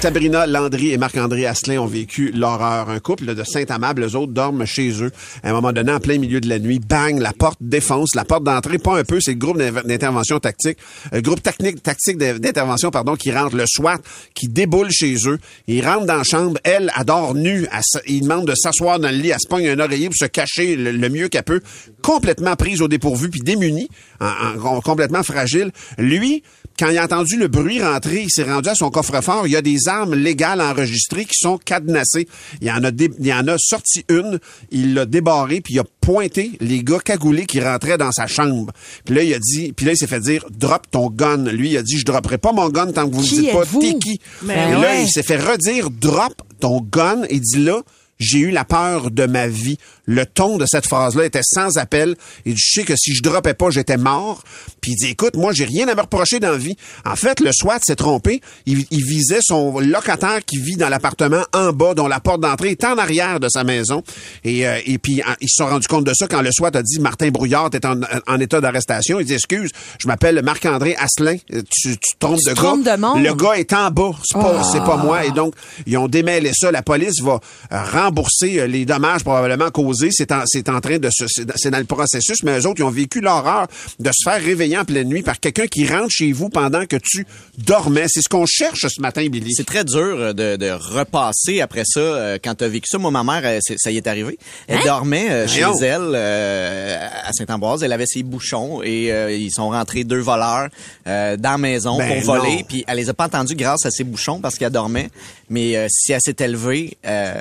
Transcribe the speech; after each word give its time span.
Sabrina 0.00 0.46
Landry 0.46 0.90
et 0.92 0.98
Marc-André 0.98 1.46
Asselin 1.46 1.78
ont 1.80 1.86
vécu 1.86 2.30
l'horreur. 2.32 2.88
Un 2.90 2.98
couple 3.00 3.34
de 3.34 3.44
Saint-Amable, 3.44 4.02
les 4.04 4.14
autres 4.16 4.32
dorment 4.32 4.64
chez 4.66 4.90
eux. 5.02 5.10
À 5.42 5.50
un 5.50 5.52
moment 5.52 5.72
donné, 5.72 5.92
en 5.92 6.00
plein 6.00 6.18
milieu 6.18 6.40
de 6.40 6.48
la 6.48 6.58
nuit, 6.58 6.80
bang, 6.80 7.18
la 7.20 7.32
porte 7.32 7.58
défonce, 7.60 8.14
la 8.14 8.24
porte 8.24 8.44
d'entrée, 8.44 8.78
pas 8.78 8.98
un 8.98 9.04
peu, 9.04 9.20
c'est 9.20 9.32
le 9.32 9.38
groupe 9.38 9.58
d'intervention 9.58 10.38
tactique, 10.40 10.78
le 11.12 11.20
groupe 11.20 11.42
technique, 11.42 11.82
tactique 11.82 12.18
d'in- 12.18 12.38
d'intervention, 12.38 12.90
pardon, 12.90 13.14
qui 13.16 13.32
rentre, 13.32 13.56
le 13.56 13.64
SWAT, 13.66 13.98
qui 14.34 14.48
déboule 14.48 14.90
chez 14.90 15.14
eux. 15.26 15.38
Ils 15.66 15.84
rentrent 15.86 16.06
dans 16.06 16.16
la 16.16 16.24
chambre, 16.24 16.58
elle 16.64 16.90
adore 16.94 17.34
nue, 17.34 17.66
elle 17.72 17.80
il 18.06 18.22
demande 18.22 18.46
de 18.46 18.54
s'asseoir 18.54 18.98
dans 18.98 19.10
le 19.10 19.16
lit, 19.16 19.30
elle 19.30 19.40
se 19.40 19.48
pogne 19.48 19.68
un 19.68 19.78
oreiller 19.78 20.06
pour 20.06 20.16
se 20.16 20.24
cacher 20.26 20.76
le, 20.76 20.92
le 20.92 21.08
mieux 21.08 21.28
qu'elle 21.28 21.42
peut, 21.44 21.60
complètement 22.02 22.56
prise 22.56 22.82
au 22.82 22.88
dépourvu, 22.88 23.28
puis 23.30 23.40
démunie, 23.40 23.88
en- 24.20 24.66
en- 24.66 24.80
complètement 24.80 25.22
fragile. 25.22 25.70
Lui, 25.98 26.42
quand 26.80 26.88
il 26.88 26.96
a 26.98 27.04
entendu 27.04 27.36
le 27.36 27.46
bruit 27.48 27.82
rentrer, 27.82 28.22
il 28.22 28.30
s'est 28.30 28.42
rendu 28.42 28.68
à 28.70 28.74
son 28.74 28.90
coffre-fort. 28.90 29.46
Il 29.46 29.52
y 29.52 29.56
a 29.56 29.60
des 29.62 29.86
armes 29.86 30.14
légales 30.14 30.62
enregistrées 30.62 31.26
qui 31.26 31.34
sont 31.38 31.58
cadenassées. 31.58 32.26
Il 32.62 32.66
y 32.66 32.70
en 32.72 32.82
a, 32.82 32.90
dé- 32.90 33.10
il 33.20 33.26
y 33.26 33.32
en 33.34 33.46
a 33.48 33.56
sorti 33.58 34.04
une, 34.08 34.40
il 34.70 34.94
l'a 34.94 35.04
débarré, 35.04 35.60
puis 35.60 35.74
il 35.74 35.78
a 35.78 35.84
pointé 36.00 36.52
les 36.60 36.82
gars 36.82 36.98
cagoulés 36.98 37.44
qui 37.44 37.60
rentraient 37.60 37.98
dans 37.98 38.12
sa 38.12 38.26
chambre. 38.26 38.72
Puis 39.04 39.14
là, 39.14 39.22
il 39.22 39.34
a 39.34 39.38
dit, 39.38 39.72
puis 39.74 39.84
là, 39.84 39.92
il 39.92 39.96
s'est 39.98 40.06
fait 40.06 40.20
dire, 40.20 40.46
drop 40.50 40.90
ton 40.90 41.10
gun. 41.10 41.44
Lui, 41.44 41.70
il 41.72 41.76
a 41.76 41.82
dit, 41.82 41.98
je 41.98 42.04
dropperai 42.06 42.38
pas 42.38 42.52
mon 42.52 42.70
gun 42.70 42.90
tant 42.92 43.08
que 43.08 43.14
vous 43.14 43.22
ne 43.22 43.26
Qui 43.28 43.40
dites 43.40 43.52
pas 43.52 43.64
t'es 43.80 43.94
qui. 43.98 44.20
Ben 44.42 44.70
Et 44.78 44.80
là, 44.80 45.00
il 45.02 45.08
s'est 45.08 45.22
fait 45.22 45.36
redire, 45.36 45.90
drop 45.90 46.32
ton 46.60 46.80
gun. 46.80 47.24
Et 47.28 47.40
dit 47.40 47.62
là, 47.62 47.82
j'ai 48.18 48.38
eu 48.38 48.50
la 48.50 48.64
peur 48.64 49.10
de 49.10 49.26
ma 49.26 49.46
vie. 49.48 49.78
Le 50.12 50.26
ton 50.26 50.58
de 50.58 50.66
cette 50.66 50.86
phrase-là 50.86 51.24
était 51.24 51.40
sans 51.44 51.78
appel. 51.78 52.16
Et 52.44 52.50
je 52.56 52.72
sais 52.72 52.82
que 52.82 52.94
si 52.96 53.14
je 53.14 53.22
dropais 53.22 53.54
pas, 53.54 53.70
j'étais 53.70 53.96
mort. 53.96 54.42
Puis 54.80 54.92
il 54.92 54.96
dit, 54.96 55.10
écoute, 55.12 55.36
moi, 55.36 55.52
j'ai 55.52 55.66
rien 55.66 55.86
à 55.86 55.94
me 55.94 56.00
reprocher 56.00 56.40
dans 56.40 56.50
la 56.50 56.56
vie. 56.58 56.76
En 57.04 57.14
fait, 57.14 57.38
le 57.38 57.50
SWAT 57.52 57.78
s'est 57.82 57.94
trompé. 57.96 58.40
Il, 58.66 58.84
il 58.90 59.04
visait 59.04 59.38
son 59.42 59.78
locataire 59.78 60.44
qui 60.44 60.56
vit 60.58 60.74
dans 60.76 60.88
l'appartement 60.88 61.42
en 61.54 61.72
bas, 61.72 61.94
dont 61.94 62.08
la 62.08 62.18
porte 62.18 62.40
d'entrée 62.40 62.70
est 62.70 62.84
en 62.84 62.98
arrière 62.98 63.38
de 63.38 63.48
sa 63.48 63.62
maison. 63.62 64.02
Et, 64.42 64.66
euh, 64.66 64.78
et 64.84 64.98
puis, 64.98 65.22
en- 65.22 65.34
ils 65.40 65.48
se 65.48 65.62
sont 65.62 65.66
rendus 65.68 65.86
compte 65.86 66.04
de 66.04 66.12
ça 66.12 66.26
quand 66.26 66.42
le 66.42 66.50
SWAT 66.50 66.70
a 66.74 66.82
dit, 66.82 66.98
Martin 66.98 67.28
Brouillard 67.30 67.70
est 67.72 67.84
en, 67.84 68.00
en 68.26 68.40
état 68.40 68.60
d'arrestation. 68.60 69.20
Il 69.20 69.26
dit, 69.26 69.34
excuse, 69.34 69.70
je 70.00 70.08
m'appelle 70.08 70.42
Marc-André 70.42 70.96
Asselin. 70.96 71.36
Tu, 71.48 71.62
tu 71.70 71.96
te 71.98 72.18
trompes 72.18 72.38
Tu 72.44 72.50
de 72.50 72.54
trompes 72.56 72.82
gars? 72.84 72.96
de 72.96 73.00
monde? 73.00 73.22
Le 73.22 73.34
gars 73.34 73.52
est 73.54 73.72
en 73.72 73.90
bas. 73.90 74.10
C'est 74.24 74.38
pas, 74.40 74.64
c'est 74.72 74.80
pas 74.84 74.96
moi. 74.96 75.24
Et 75.24 75.30
donc, 75.30 75.54
ils 75.86 75.96
ont 75.98 76.08
démêlé 76.08 76.50
ça. 76.52 76.72
La 76.72 76.82
police 76.82 77.20
va 77.22 77.38
rembourser 77.70 78.60
euh, 78.60 78.66
les 78.66 78.84
dommages 78.84 79.22
probablement 79.22 79.70
causés. 79.70 79.99
C'est 80.10 80.32
en, 80.32 80.42
c'est 80.46 80.68
en 80.68 80.80
train 80.80 80.98
de 80.98 81.08
se, 81.10 81.24
c'est 81.28 81.70
dans- 81.70 81.78
le 81.78 81.84
processus. 81.84 82.42
Mais 82.42 82.58
eux 82.58 82.66
autres, 82.66 82.80
ils 82.80 82.84
ont 82.84 82.90
vécu 82.90 83.20
l'horreur 83.20 83.66
de 83.98 84.10
se 84.12 84.22
faire 84.28 84.42
réveiller 84.42 84.78
en 84.78 84.84
pleine 84.84 85.08
nuit 85.08 85.22
par 85.22 85.40
quelqu'un 85.40 85.66
qui 85.66 85.86
rentre 85.86 86.10
chez 86.10 86.32
vous 86.32 86.48
pendant 86.48 86.84
que 86.86 86.96
tu 86.96 87.26
dormais. 87.58 88.06
C'est 88.08 88.22
ce 88.22 88.28
qu'on 88.28 88.46
cherche 88.46 88.86
ce 88.88 89.00
matin, 89.00 89.26
Billy. 89.28 89.52
C'est 89.54 89.66
très 89.66 89.84
dur 89.84 89.98
euh, 89.98 90.32
de, 90.32 90.56
de 90.56 90.70
repasser 90.70 91.60
après 91.60 91.82
ça. 91.86 92.00
euh, 92.00 92.38
Quand 92.42 92.54
tu 92.54 92.64
as 92.64 92.68
vécu 92.68 92.86
ça, 92.90 92.98
moi, 92.98 93.10
ma 93.10 93.22
mère, 93.24 93.60
c'est- 93.62 93.76
ça 93.78 93.90
y 93.90 93.96
est 93.96 94.06
arrivé. 94.06 94.38
Elle 94.68 94.82
dormait 94.84 95.30
euh, 95.30 95.46
chez 95.48 95.62
Voyons. 95.62 95.78
elle 95.82 96.12
euh, 96.14 97.08
à 97.24 97.32
Saint-Ambroise. 97.32 97.82
Elle 97.82 97.92
avait 97.92 98.06
ses 98.06 98.22
bouchons 98.22 98.82
et 98.82 99.10
euh, 99.12 99.32
ils 99.32 99.50
sont 99.52 99.70
rentrés 99.70 100.04
deux 100.04 100.20
voleurs 100.20 100.68
euh, 101.06 101.36
dans 101.36 101.52
la 101.52 101.58
maison 101.58 101.98
Ben 101.98 102.22
pour 102.22 102.34
voler. 102.36 102.56
non. 102.58 102.62
Puis 102.68 102.84
elle 102.86 102.96
les 102.98 103.08
a 103.08 103.14
pas 103.14 103.24
entendus 103.26 103.54
grâce 103.54 103.86
à 103.86 103.90
ses 103.90 104.04
bouchons 104.04 104.40
parce 104.40 104.56
qu'elle 104.56 104.70
dormait. 104.72 105.08
Mais 105.48 105.76
euh, 105.76 105.86
si 105.90 106.12
elle 106.12 106.20
s'était 106.22 106.46
levée, 106.48 106.96
euh, 107.06 107.32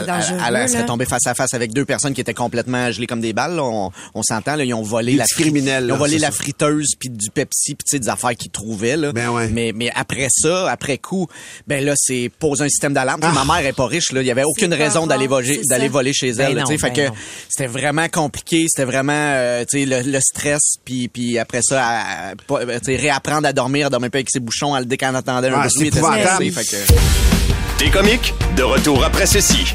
elle, 0.00 0.06
elle- 0.48 0.56
elle 0.56 0.68
serait 0.68 0.86
tombée 0.86 1.06
face 1.06 1.26
à 1.26 1.34
face 1.34 1.54
avec 1.54 1.72
deux 1.72 1.84
personnes 1.84 1.93
qui 2.14 2.20
étaient 2.20 2.34
complètement 2.34 2.90
gelées 2.90 3.06
comme 3.06 3.20
des 3.20 3.32
balles. 3.32 3.56
là. 3.56 3.62
On, 3.62 3.90
on 4.14 4.22
s'entend, 4.22 4.56
là, 4.56 4.64
ils 4.64 4.74
ont 4.74 4.82
volé 4.82 5.12
Des 5.12 5.18
la 5.18 5.24
Ils 5.86 5.92
ont 5.92 5.96
volé 5.96 6.18
la 6.18 6.28
ça. 6.28 6.32
friteuse 6.32 6.94
puis 6.98 7.08
du 7.10 7.30
Pepsi 7.30 7.74
puis 7.74 7.98
des 7.98 8.08
affaires 8.08 8.34
qu'ils 8.34 8.50
trouvaient 8.50 8.96
là. 8.96 9.12
Ben 9.12 9.30
ouais. 9.30 9.48
Mais 9.48 9.72
mais 9.74 9.90
après 9.94 10.26
ça, 10.30 10.70
après 10.70 10.98
coup, 10.98 11.26
ben 11.66 11.84
là 11.84 11.94
c'est 11.96 12.30
poser 12.38 12.64
un 12.64 12.68
système 12.68 12.92
d'alarme. 12.94 13.20
Ah. 13.22 13.32
Ma 13.32 13.44
mère 13.44 13.66
est 13.66 13.72
pas 13.72 13.86
riche 13.86 14.12
là, 14.12 14.20
il 14.20 14.26
y 14.26 14.30
avait 14.30 14.44
aucune 14.44 14.74
raison 14.74 15.06
d'aller 15.06 15.26
voler 15.26 15.60
d'aller 15.68 15.86
ça. 15.86 15.92
voler 15.92 16.12
chez 16.12 16.32
Ben 16.32 16.48
elle. 16.48 16.54
là, 16.56 16.60
non, 16.62 16.66
tu 16.68 16.74
sais, 16.74 16.78
fait 16.78 16.94
ben 16.94 17.10
que 17.10 17.16
c'était 17.48 17.66
vraiment 17.68 18.08
compliqué, 18.08 18.66
c'était 18.68 18.84
vraiment 18.84 19.12
euh, 19.14 19.64
le, 19.72 20.02
le 20.10 20.20
stress 20.20 20.60
puis 20.84 21.08
puis 21.08 21.38
après 21.38 21.60
ça 21.62 21.82
à- 21.86 22.34
sais 22.82 22.96
réapprendre 22.96 23.46
à 23.48 23.52
dormir, 23.52 23.86
à 23.86 23.90
dormir 23.90 24.10
pas 24.10 24.18
avec 24.18 24.30
ses 24.30 24.40
bouchons, 24.40 24.74
à 24.74 24.80
le 24.80 24.86
dès 24.86 24.96
qu'on 24.96 25.14
entendait 25.14 25.48
un 25.48 25.54
Ah, 25.54 25.60
bruit, 25.66 25.70
c'est 25.78 25.86
était 25.86 25.98
épouvantable. 25.98 26.50
stressé, 26.50 26.50
fait 26.50 26.64
que 27.78 27.84
Des 27.84 27.90
comiques, 27.90 28.34
de 28.56 28.62
retour 28.62 29.04
après 29.04 29.26
ceci. 29.26 29.74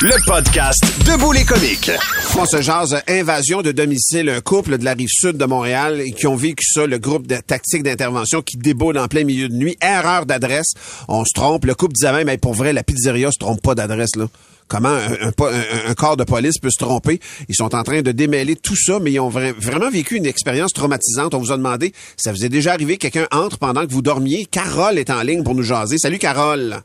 Le 0.00 0.14
podcast 0.26 0.80
Debout 1.04 1.32
les 1.32 1.44
comiques. 1.44 1.90
On 2.38 2.46
se 2.46 2.62
jase 2.62 3.02
invasion 3.08 3.62
de 3.62 3.72
domicile, 3.72 4.28
un 4.28 4.40
couple 4.40 4.78
de 4.78 4.84
la 4.84 4.92
rive 4.94 5.08
sud 5.10 5.36
de 5.36 5.44
Montréal 5.44 6.02
qui 6.16 6.26
ont 6.28 6.36
vécu 6.36 6.64
ça, 6.64 6.86
le 6.86 6.98
groupe 6.98 7.26
de 7.26 7.36
tactique 7.36 7.82
d'intervention 7.82 8.40
qui 8.42 8.56
déboule 8.58 8.96
en 8.98 9.08
plein 9.08 9.24
milieu 9.24 9.48
de 9.48 9.54
nuit. 9.54 9.76
Erreur 9.82 10.24
d'adresse. 10.24 10.72
On 11.08 11.24
se 11.24 11.32
trompe. 11.34 11.64
Le 11.64 11.74
couple 11.74 11.94
disait 11.94 12.12
même, 12.12 12.26
mais 12.26 12.38
pour 12.38 12.54
vrai, 12.54 12.72
la 12.72 12.84
pizzeria 12.84 13.30
se 13.32 13.38
trompe 13.38 13.60
pas 13.60 13.74
d'adresse, 13.74 14.14
là. 14.16 14.26
Comment 14.68 14.96
un, 14.96 15.94
corps 15.94 16.16
de 16.18 16.24
police 16.24 16.58
peut 16.58 16.70
se 16.70 16.78
tromper? 16.78 17.18
Ils 17.48 17.54
sont 17.54 17.74
en 17.74 17.82
train 17.82 18.02
de 18.02 18.12
démêler 18.12 18.54
tout 18.54 18.76
ça, 18.76 18.98
mais 19.00 19.12
ils 19.12 19.20
ont 19.20 19.30
vra- 19.30 19.54
vraiment 19.58 19.90
vécu 19.90 20.16
une 20.16 20.26
expérience 20.26 20.72
traumatisante. 20.74 21.34
On 21.34 21.38
vous 21.38 21.52
a 21.52 21.56
demandé, 21.56 21.92
ça 22.18 22.32
vous 22.32 22.44
est 22.44 22.50
déjà 22.50 22.74
arrivé, 22.74 22.98
quelqu'un 22.98 23.26
entre 23.32 23.58
pendant 23.58 23.86
que 23.86 23.90
vous 23.92 24.02
dormiez? 24.02 24.44
Carole 24.44 24.98
est 24.98 25.08
en 25.10 25.22
ligne 25.22 25.42
pour 25.42 25.54
nous 25.54 25.62
jaser. 25.62 25.96
Salut, 25.98 26.18
Carole. 26.18 26.82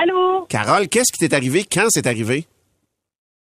Allô? 0.00 0.46
Carole, 0.48 0.88
qu'est-ce 0.88 1.12
qui 1.12 1.18
t'est 1.26 1.34
arrivé? 1.34 1.64
Quand 1.64 1.86
c'est 1.88 2.06
arrivé? 2.06 2.44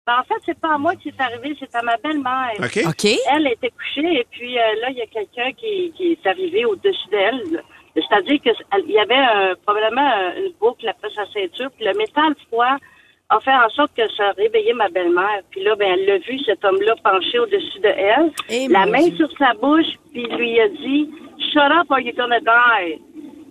Ben, 0.06 0.14
en 0.20 0.24
fait, 0.24 0.40
c'est 0.46 0.58
pas 0.58 0.74
à 0.74 0.78
moi 0.78 0.94
que 0.94 1.00
c'est 1.04 1.20
arrivé, 1.20 1.54
c'est 1.60 1.74
à 1.74 1.82
ma 1.82 1.96
belle-mère. 1.98 2.54
OK? 2.58 2.80
OK. 2.88 3.04
Elle 3.32 3.46
était 3.46 3.70
couchée 3.70 4.20
et 4.20 4.26
puis 4.30 4.58
euh, 4.58 4.62
là, 4.80 4.88
il 4.90 4.96
y 4.96 5.02
a 5.02 5.06
quelqu'un 5.06 5.52
qui, 5.52 5.92
qui 5.96 6.12
est 6.12 6.26
arrivé 6.26 6.64
au-dessus 6.64 7.08
d'elle. 7.10 7.62
C'est-à-dire 7.94 8.40
que 8.42 8.50
elle- 8.72 8.84
il 8.86 8.92
y 8.92 8.98
avait 8.98 9.14
euh, 9.14 9.54
probablement 9.64 10.10
euh, 10.10 10.46
une 10.46 10.52
boucle 10.60 10.88
après 10.88 11.10
sa 11.14 11.26
ceinture, 11.26 11.70
puis 11.76 11.84
le 11.84 11.92
métal 11.94 12.34
froid 12.48 12.76
a 13.28 13.38
fait 13.40 13.54
en 13.54 13.68
sorte 13.68 13.92
que 13.96 14.02
ça 14.16 14.30
a 14.30 14.32
réveillé 14.32 14.72
ma 14.72 14.88
belle-mère. 14.88 15.42
Puis 15.50 15.62
là, 15.62 15.76
ben, 15.76 15.92
elle 15.92 16.06
l'a 16.06 16.18
vu, 16.18 16.38
cet 16.44 16.64
homme-là 16.64 16.94
penché 17.04 17.38
au-dessus 17.38 17.78
de 17.80 17.88
elle, 17.88 18.32
Eh, 18.48 18.66
la 18.68 18.86
main 18.86 19.06
Dieu. 19.08 19.16
sur 19.18 19.38
sa 19.38 19.54
bouche, 19.54 19.86
puis 20.12 20.24
lui 20.24 20.58
a 20.60 20.68
dit 20.68 21.08
«Shut 21.52 21.70
up 21.70 21.86
or 21.90 22.00
you're 22.00 22.16
gonna 22.16 22.40
die». 22.40 22.98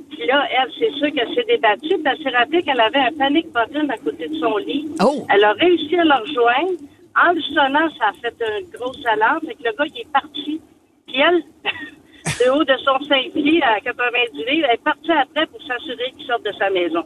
Puis 0.10 0.26
là, 0.26 0.44
elle, 0.52 0.72
c'est 0.78 0.92
sûr 0.98 1.14
qu'elle 1.14 1.34
s'est 1.36 1.46
débattue, 1.48 1.98
puis 1.98 2.04
elle 2.06 2.24
s'est 2.24 2.38
rappelée 2.38 2.62
qu'elle 2.64 2.80
avait 2.80 3.00
un 3.00 3.12
panic 3.18 3.48
button 3.48 3.88
à 3.90 3.98
côté 3.98 4.28
de 4.28 4.36
son 4.36 4.58
lit. 4.58 4.88
Oh. 5.04 5.26
Elle 5.34 5.44
a 5.44 5.54
réussi 5.54 5.96
à 5.96 6.04
le 6.04 6.22
rejoindre. 6.22 6.80
En 7.16 7.34
le 7.34 7.42
sonnant, 7.42 7.90
ça 7.98 8.10
a 8.10 8.14
fait 8.14 8.36
une 8.60 8.70
grosse 8.70 9.06
alarme. 9.06 9.40
Fait 9.46 9.56
que 9.56 9.64
le 9.64 9.72
gars, 9.78 9.86
il 9.94 10.02
est 10.02 10.12
parti. 10.12 10.62
Puis 11.08 11.18
elle, 11.20 11.44
de 12.46 12.52
haut 12.52 12.64
de 12.64 12.78
son 12.84 13.06
5 13.06 13.34
pieds 13.34 13.62
à 13.64 13.80
90 13.82 14.38
livres, 14.38 14.68
elle 14.70 14.76
est 14.76 14.84
partie 14.84 15.12
après 15.12 15.46
pour 15.48 15.62
s'assurer 15.62 16.14
qu'il 16.18 16.26
sorte 16.26 16.46
de 16.46 16.52
sa 16.58 16.70
maison. 16.70 17.04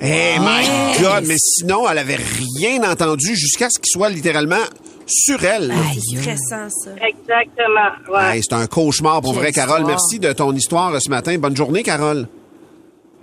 Eh 0.00 0.38
my 0.38 1.02
God! 1.02 1.24
Mais 1.26 1.38
sinon, 1.38 1.88
elle 1.90 1.98
avait 1.98 2.16
rien 2.16 2.88
entendu 2.88 3.34
jusqu'à 3.34 3.68
ce 3.68 3.80
qu'il 3.80 3.90
soit 3.90 4.10
littéralement 4.10 4.62
sur 5.08 5.42
elle. 5.44 5.72
Stressant, 6.16 6.68
ça. 6.70 6.90
Exactement. 7.06 8.12
Ouais. 8.12 8.36
Hey, 8.36 8.42
c'est 8.42 8.54
un 8.54 8.66
cauchemar 8.66 9.20
pour 9.20 9.32
Quelle 9.32 9.42
vrai, 9.42 9.52
Carole. 9.52 9.80
histoire. 9.80 9.88
Merci 9.88 10.18
de 10.18 10.32
ton 10.32 10.52
histoire 10.54 11.00
ce 11.00 11.10
matin. 11.10 11.36
Bonne 11.38 11.56
journée, 11.56 11.82
Carole. 11.82 12.28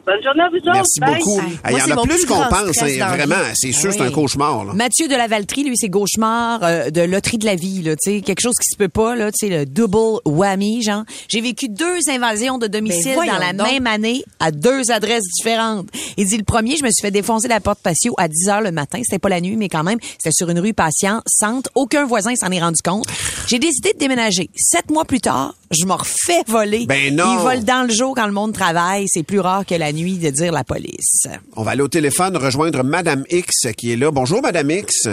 Bonne 0.06 0.22
journée 0.24 0.44
à 0.44 0.50
vous 0.50 0.58
autres. 0.58 0.72
Merci 0.72 1.00
Bye. 1.00 1.16
beaucoup. 1.18 1.42
Ah, 1.64 1.72
Il 1.72 1.78
y 1.78 1.82
en 1.82 1.86
c'est 1.86 1.92
a 1.94 1.96
plus 1.98 2.08
plus 2.10 2.26
qu'on 2.26 2.36
pense. 2.36 2.78
hein. 2.82 2.88
dans 3.00 3.06
la 3.08 3.18
Vraiment, 3.26 3.36
c'est 3.56 3.72
sûr, 3.72 3.92
c'est 3.92 4.02
un 4.02 4.12
cauchemar. 4.12 4.64
là. 4.66 4.74
Mathieu 4.74 5.08
de 5.08 5.16
la 5.16 5.28
Valtrie, 5.28 5.64
lui, 5.64 5.76
c'est 5.78 5.90
cauchemar 5.90 6.60
euh, 6.64 6.90
de 6.92 7.02
loterie 7.02 7.38
de 7.40 7.46
la 7.46 7.56
vie, 7.56 7.82
là, 7.82 7.96
tu 7.96 8.12
sais, 8.12 8.22
quelque 8.22 8.42
chose 8.42 8.54
qui 8.62 8.70
se 8.72 8.78
peut 8.78 8.88
pas, 8.90 9.16
là, 9.16 9.32
tu 9.32 9.48
sais, 9.48 9.50
le 9.58 9.66
double 9.66 10.20
whammy, 10.26 10.84
genre. 10.84 11.04
J'ai 11.28 11.42
vécu 11.42 11.70
deux 11.70 12.08
invasions 12.10 12.58
de 12.60 12.68
domicile 12.68 13.04
Ben, 13.04 13.10
dans 13.10 13.16
voyons 13.24 13.40
la 13.40 13.54
donc. 13.54 13.72
même 13.72 13.88
année 13.88 14.24
à 14.40 14.52
deux 14.52 14.92
adresses 14.92 15.24
différentes. 15.36 15.88
Il 16.18 16.28
dit 16.28 16.38
le 16.38 16.44
premier, 16.44 16.78
je 16.78 16.84
me 16.84 16.90
suis 16.92 17.02
fait 17.02 17.12
défoncer 17.12 17.48
la 17.48 17.60
porte 17.60 17.80
patio 17.82 18.14
à 18.18 18.28
10 18.28 18.50
heures 18.50 18.62
le 18.62 18.72
matin, 18.72 19.00
c'était 19.04 19.18
pas 19.20 19.30
la 19.30 19.42
nuit, 19.42 19.56
mais 19.58 19.70
quand 19.70 19.84
même, 19.84 19.98
c'était 20.20 20.32
sur 20.36 20.50
une 20.52 20.60
rue 20.60 20.74
patient, 20.74 21.22
centre. 21.26 21.70
Aucun 21.74 22.06
voisin 22.06 22.36
s'en 22.36 22.52
est 22.52 22.60
rendu 22.62 22.82
compte. 22.84 23.06
J'ai 23.48 23.58
décidé 23.60 23.94
de 23.94 23.98
déménager. 23.98 24.50
Sept 24.56 24.92
mois 24.92 25.06
plus 25.06 25.20
tard, 25.22 25.56
je 25.72 25.86
me 25.86 25.94
refais 25.94 26.44
voler. 26.48 26.86
Ben 26.88 27.16
non. 27.16 27.34
Ils 27.34 27.44
volent 27.44 27.64
dans 27.64 27.88
le 27.88 27.94
jour 27.94 28.14
quand 28.16 28.26
le 28.28 28.32
monde 28.34 28.54
travaille. 28.54 29.06
C'est 29.08 29.24
plus 29.24 29.40
rare 29.40 29.66
que 29.66 29.76
la 29.76 29.92
nuit 29.92 30.18
de 30.18 30.30
dire 30.30 30.52
la 30.52 30.64
police. 30.64 31.28
On 31.56 31.64
va 31.64 31.72
aller 31.72 31.82
au 31.82 31.88
téléphone 31.88 32.38
rejoindre 32.38 32.84
Madame 32.84 33.24
X 33.30 33.52
qui 33.78 33.92
est 33.94 33.96
là. 33.98 34.12
Bonjour, 34.12 34.42
Madame 34.42 34.70
X. 34.72 35.08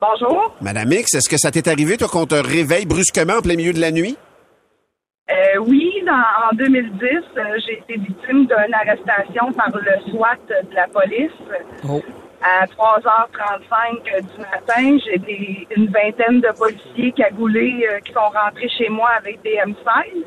Bonjour. 0.00 0.54
Madame 0.60 0.92
X, 0.92 1.14
est-ce 1.14 1.28
que 1.28 1.36
ça 1.36 1.50
t'est 1.50 1.66
arrivé, 1.68 1.96
toi, 1.96 2.08
qu'on 2.08 2.26
te 2.26 2.34
réveille 2.36 2.86
brusquement 2.86 3.34
en 3.38 3.42
plein 3.42 3.56
milieu 3.56 3.72
de 3.72 3.80
la 3.80 3.90
nuit? 3.90 4.16
Euh, 5.30 5.58
oui, 5.66 5.90
dans- 6.06 6.12
en 6.12 6.56
2010, 6.56 6.98
euh, 7.36 7.42
j'ai 7.66 7.74
été 7.78 7.94
victime 8.00 8.46
d'une 8.46 8.74
arrestation 8.74 9.52
par 9.54 9.70
le 9.74 10.10
SWAT 10.10 10.36
de 10.48 10.74
la 10.74 10.86
police. 10.88 11.32
Oh. 11.88 12.00
À 12.40 12.66
3h35 12.66 14.04
du 14.04 14.40
matin, 14.40 14.98
j'ai 15.04 15.18
des- 15.18 15.66
une 15.76 15.86
vingtaine 15.86 16.40
de 16.40 16.48
policiers 16.56 17.12
cagoulés 17.12 17.84
euh, 17.90 17.98
qui 18.00 18.12
sont 18.12 18.20
rentrés 18.20 18.68
chez 18.78 18.88
moi 18.88 19.08
avec 19.18 19.42
des 19.42 19.56
M16. 19.56 20.24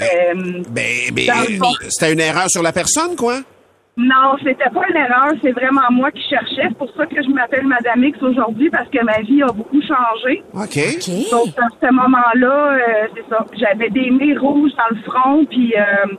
Euh, 0.00 0.62
Ben, 0.70 0.84
ben, 1.14 1.26
le 1.48 1.56
fond- 1.56 1.72
c'était 1.88 2.12
une 2.12 2.20
erreur 2.20 2.50
sur 2.50 2.62
la 2.62 2.72
personne, 2.72 3.16
quoi? 3.16 3.36
Non, 3.98 4.36
c'était 4.44 4.68
pas 4.68 4.82
une 4.90 4.96
erreur, 4.96 5.32
c'est 5.42 5.52
vraiment 5.52 5.80
moi 5.90 6.10
qui 6.10 6.20
cherchais. 6.28 6.68
C'est 6.68 6.76
pour 6.76 6.90
ça 6.94 7.06
que 7.06 7.16
je 7.22 7.30
m'appelle 7.30 7.66
Madame 7.66 8.04
X 8.04 8.22
aujourd'hui 8.22 8.68
parce 8.68 8.90
que 8.90 9.02
ma 9.02 9.22
vie 9.22 9.42
a 9.42 9.46
beaucoup 9.46 9.80
changé. 9.80 10.42
OK. 10.52 11.30
Donc 11.30 11.48
à 11.56 11.68
ce 11.80 11.90
moment-là, 11.90 12.72
euh, 12.76 13.06
c'est 13.14 13.24
ça. 13.30 13.46
J'avais 13.58 13.88
des 13.88 14.10
nez 14.10 14.36
rouges 14.36 14.72
dans 14.76 14.94
le 14.94 15.02
front, 15.02 15.46
puis 15.46 15.72
euh, 15.78 16.12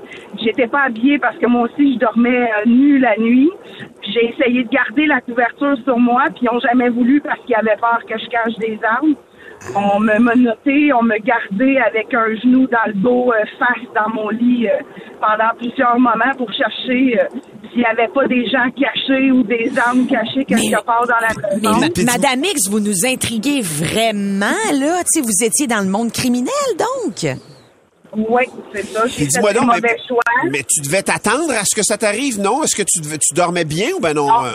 j'étais 0.43 0.65
pas 0.65 0.85
habillée 0.87 1.19
parce 1.19 1.37
que 1.37 1.45
moi 1.45 1.67
aussi 1.69 1.93
je 1.93 1.99
dormais 1.99 2.49
euh, 2.49 2.65
nue 2.65 2.97
la 2.97 3.15
nuit. 3.17 3.51
J'ai 4.13 4.29
essayé 4.29 4.63
de 4.63 4.69
garder 4.69 5.05
la 5.05 5.21
couverture 5.21 5.75
sur 5.83 5.97
moi, 5.97 6.23
puis 6.33 6.43
ils 6.43 6.49
ont 6.49 6.59
jamais 6.59 6.89
voulu 6.89 7.19
parce 7.21 7.39
qu'ils 7.45 7.55
avaient 7.55 7.75
peur 7.79 7.99
que 8.07 8.17
je 8.17 8.27
cache 8.29 8.55
des 8.59 8.79
armes. 8.83 9.15
On 9.75 9.99
me 9.99 10.19
menottait, 10.19 10.91
on 10.93 11.01
me 11.03 11.17
gardait 11.17 11.77
avec 11.79 12.13
un 12.13 12.35
genou 12.41 12.67
dans 12.67 12.85
le 12.85 12.93
dos, 12.93 13.31
euh, 13.33 13.43
face 13.57 13.87
dans 13.95 14.07
mon 14.13 14.29
lit 14.29 14.67
euh, 14.67 14.77
pendant 15.19 15.49
plusieurs 15.57 15.97
moments 15.99 16.31
pour 16.37 16.51
chercher 16.53 17.19
euh, 17.19 17.25
s'il 17.71 17.79
n'y 17.79 17.85
avait 17.85 18.07
pas 18.07 18.27
des 18.27 18.47
gens 18.47 18.69
cachés 18.79 19.31
ou 19.31 19.41
des 19.41 19.71
armes 19.83 20.05
cachées 20.05 20.45
quelque 20.45 20.83
part 20.85 21.07
dans 21.07 21.15
la 21.19 21.29
Mais 21.55 21.69
maison. 21.69 22.03
ma- 22.05 22.11
Madame 22.13 22.43
X, 22.43 22.69
vous 22.69 22.79
nous 22.79 23.03
intriguez 23.05 23.61
vraiment, 23.61 24.45
là. 24.79 24.99
Tu 25.11 25.19
sais, 25.19 25.21
vous 25.21 25.43
étiez 25.43 25.65
dans 25.65 25.81
le 25.83 25.89
monde 25.89 26.11
criminel, 26.11 26.53
donc. 26.77 27.25
Oui, 28.17 28.43
c'est 28.73 28.85
ça. 28.87 29.05
J'ai 29.05 29.25
fait 29.25 29.25
des 29.25 29.53
donc, 29.53 29.67
mais, 29.69 29.75
mauvais 29.75 29.97
choix. 30.07 30.19
mais 30.49 30.63
tu 30.63 30.81
devais 30.81 31.03
t'attendre 31.03 31.51
à 31.51 31.63
ce 31.65 31.75
que 31.75 31.83
ça 31.83 31.97
t'arrive, 31.97 32.39
non? 32.39 32.63
Est-ce 32.63 32.75
que 32.75 32.81
tu, 32.83 32.99
devais- 32.99 33.19
tu 33.19 33.33
dormais 33.35 33.63
bien 33.65 33.91
ou 33.95 33.99
ben 33.99 34.13
non? 34.13 34.43
euh? 34.45 34.53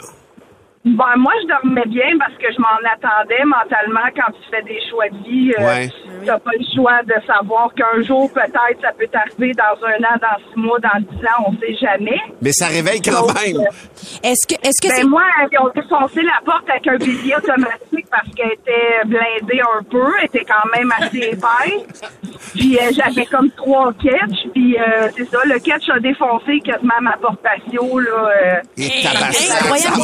Ben, 0.85 1.15
moi, 1.17 1.33
je 1.41 1.47
dormais 1.47 1.87
bien 1.87 2.19
parce 2.19 2.33
que 2.35 2.53
je 2.53 2.61
m'en 2.61 2.75
attendais 2.93 3.45
mentalement 3.45 4.09
quand 4.17 4.33
tu 4.33 4.51
fais 4.51 4.63
des 4.63 4.81
choix 4.91 5.09
de 5.11 5.17
vie. 5.29 5.53
euh, 5.57 5.65
Ouais. 5.65 5.89
T'as 6.27 6.39
pas 6.41 6.51
le 6.59 6.65
choix 6.75 7.03
de 7.05 7.15
savoir 7.25 7.73
qu'un 7.75 8.03
jour, 8.03 8.29
peut-être, 8.33 8.81
ça 8.83 8.91
peut 8.99 9.07
t'arriver 9.07 9.53
dans 9.55 9.79
un 9.87 9.99
an, 10.03 10.19
dans 10.21 10.39
six 10.53 10.59
mois, 10.59 10.79
dans 10.81 10.99
dix 11.01 11.25
ans, 11.25 11.47
on 11.47 11.53
sait 11.61 11.75
jamais. 11.81 12.21
Mais 12.41 12.51
ça 12.53 12.67
réveille 12.67 13.01
quand 13.01 13.27
Donc, 13.27 13.35
même. 13.41 13.57
euh, 13.59 14.25
Est-ce 14.25 14.47
que, 14.47 14.55
est-ce 14.67 14.83
que 14.83 14.89
ben 14.89 14.95
c'est... 14.97 15.05
moi, 15.05 15.23
ils 15.53 15.59
ont 15.61 15.71
défoncé 15.75 16.23
la 16.23 16.41
porte 16.45 16.69
avec 16.69 16.87
un 16.89 16.97
billet 16.97 17.37
automatique 17.37 18.07
parce 18.11 18.29
qu'elle 18.37 18.53
était 18.53 19.03
blindée 19.07 19.63
un 19.79 19.83
peu, 19.85 20.05
elle 20.19 20.27
était 20.27 20.45
quand 20.45 20.69
même 20.77 20.93
assez 20.99 21.19
épaisse. 21.33 22.11
Puis 22.55 22.77
euh, 22.77 22.91
j'avais 22.95 23.25
comme 23.27 23.51
trois 23.53 23.93
catchs, 23.95 24.47
puis 24.53 24.77
euh, 24.79 25.09
c'est 25.17 25.25
ça, 25.31 25.39
le 25.45 25.59
catch 25.61 25.89
a 25.91 25.99
défoncé 26.01 26.59
quasiment 26.61 27.01
ma 27.01 27.17
porte 27.17 27.41
patio, 27.41 27.99
là. 28.01 28.11
euh, 28.11 28.61
Et 28.77 29.03
tabasse. 29.03 29.51
Incroyable. 29.57 29.97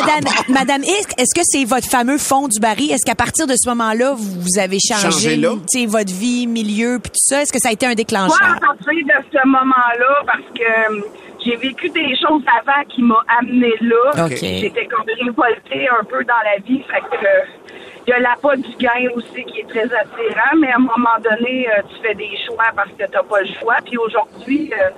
Madame, 0.00 0.32
Madame 0.48 0.82
est-ce 0.82 1.34
que 1.34 1.42
c'est 1.44 1.64
votre 1.64 1.86
fameux 1.88 2.18
fond 2.18 2.48
du 2.48 2.58
baril? 2.60 2.90
Est-ce 2.92 3.04
qu'à 3.04 3.14
partir 3.14 3.46
de 3.46 3.54
ce 3.56 3.68
moment-là, 3.68 4.14
vous 4.16 4.58
avez 4.58 4.78
changé, 4.80 5.10
Changé 5.10 5.36
là? 5.36 5.50
tu 5.70 5.80
sais, 5.80 5.86
votre 5.86 6.12
vie, 6.12 6.46
milieu, 6.46 6.98
puis 7.02 7.10
tout 7.10 7.24
ça? 7.24 7.42
Est-ce 7.42 7.52
que 7.52 7.58
ça 7.58 7.68
a 7.68 7.72
été 7.72 7.86
un 7.86 7.94
déclencheur? 7.94 8.38
à 8.42 8.58
partir 8.58 8.92
de 8.92 9.24
ce 9.32 9.46
moment-là, 9.46 10.22
parce 10.26 10.44
que 10.54 10.62
euh, 10.62 11.00
j'ai 11.44 11.56
vécu 11.56 11.88
des 11.90 12.14
choses 12.16 12.42
avant 12.60 12.84
qui 12.88 13.02
m'ont 13.02 13.14
amené 13.38 13.72
là. 13.80 14.26
OK. 14.26 14.36
J'étais 14.40 14.86
comme 14.86 15.04
révoltée 15.06 15.88
un 15.88 16.04
peu 16.04 16.24
dans 16.24 16.42
la 16.44 16.58
vie. 16.64 16.82
Fait 16.90 17.00
que 17.00 17.24
euh, 17.24 17.70
il 18.06 18.10
y 18.10 18.12
a 18.12 18.20
l'appât 18.20 18.56
du 18.56 18.74
gain 18.78 19.08
aussi 19.14 19.44
qui 19.44 19.60
est 19.60 19.68
très 19.68 19.84
attirant, 19.84 20.56
mais 20.58 20.70
à 20.70 20.76
un 20.76 20.80
moment 20.80 21.18
donné, 21.22 21.68
euh, 21.68 21.82
tu 21.88 22.06
fais 22.06 22.14
des 22.14 22.30
choix 22.46 22.64
parce 22.74 22.90
que 22.90 23.04
t'as 23.10 23.22
pas 23.22 23.40
le 23.40 23.48
choix. 23.60 23.76
Puis 23.84 23.96
aujourd'hui, 23.98 24.70
euh, 24.72 24.90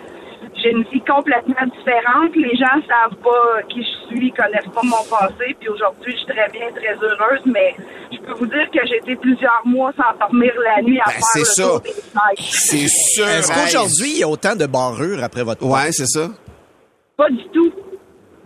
j'ai 0.62 0.70
une 0.70 0.85
vie 0.85 1.00
complètement 1.00 1.67
différente. 1.76 2.35
Les 2.37 2.56
gens 2.56 2.81
savent 2.88 3.17
pas 3.23 3.62
qui 3.69 3.82
je 3.82 4.06
suis, 4.17 4.32
connaissent 4.32 4.73
pas 4.75 4.81
mon 4.85 5.03
passé. 5.11 5.56
Puis 5.59 5.69
aujourd'hui, 5.69 6.12
je 6.12 6.17
suis 6.19 6.26
très 6.26 6.49
bien, 6.50 6.69
très 6.75 6.94
heureuse, 6.94 7.41
mais 7.47 7.75
je 8.12 8.19
peux 8.19 8.32
vous 8.35 8.47
dire 8.47 8.70
que 8.73 8.87
j'ai 8.87 8.97
été 8.99 9.17
plusieurs 9.17 9.62
mois 9.64 9.93
sans 9.97 10.17
dormir 10.19 10.53
la 10.76 10.82
nuit 10.82 11.00
à 11.00 11.05
Ben, 11.06 11.12
faire 11.12 11.23
c'est 11.32 11.38
le 11.41 11.44
ça. 11.44 11.62
tour 11.64 11.81
des. 11.81 11.93
C'est 12.38 12.88
sûr. 12.88 13.26
Est-ce 13.29 13.53
qu'aujourd'hui, 13.53 14.11
il 14.12 14.19
y 14.19 14.23
a 14.23 14.29
autant 14.29 14.55
de 14.55 14.67
barrures 14.67 15.23
après 15.25 15.43
votre 15.43 15.64
Ouais, 15.64 15.91
c'est 15.93 16.06
ça. 16.06 16.29
Pas 17.17 17.29
du 17.31 17.44
tout. 17.53 17.73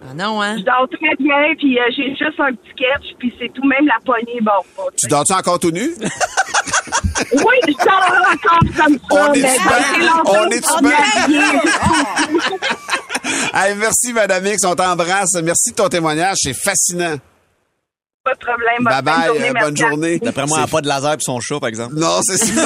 Ah 0.08 0.14
non, 0.14 0.40
hein? 0.40 0.56
Je 0.58 0.62
dors 0.62 0.88
très 0.88 1.16
bien, 1.18 1.54
puis 1.58 1.78
euh, 1.78 1.82
j'ai 1.96 2.10
juste 2.10 2.38
un 2.38 2.52
petit 2.52 2.70
sketch, 2.70 3.14
puis 3.18 3.34
c'est 3.40 3.52
tout, 3.52 3.66
même 3.66 3.86
la 3.86 3.96
poignée, 4.04 4.38
bon. 4.40 4.52
Tu 4.96 5.08
dors-tu 5.08 5.32
encore 5.32 5.58
tout 5.58 5.70
nu? 5.72 5.90
Oui, 7.32 7.56
je 7.66 7.72
dors 7.72 8.08
encore 8.32 8.58
comme 8.58 8.72
ça. 8.74 8.84
On 9.10 9.32
mais 9.32 9.42
On 10.26 10.50
je 10.50 10.56
suis 10.56 11.36
Hey, 13.54 13.74
merci, 13.76 14.12
Madame 14.12 14.46
X. 14.46 14.64
On 14.64 14.74
t'embrasse. 14.74 15.34
Merci 15.42 15.70
de 15.70 15.76
ton 15.76 15.88
témoignage. 15.88 16.36
C'est 16.42 16.54
fascinant. 16.54 17.16
Pas 18.26 18.34
de 18.34 18.38
problème. 18.40 18.82
Bye 18.82 19.02
bye. 19.02 19.26
journée, 19.28 19.50
euh, 19.50 19.60
bonne 19.60 19.76
journée. 19.76 20.18
D'après 20.18 20.46
moi, 20.46 20.56
elle 20.58 20.64
n'a 20.64 20.68
pas 20.68 20.80
de 20.80 20.88
laser 20.88 21.12
pour 21.12 21.22
son 21.22 21.38
chat, 21.38 21.60
par 21.60 21.68
exemple. 21.68 21.94
Non, 21.94 22.18
c'est 22.24 22.38
ça. 22.38 22.52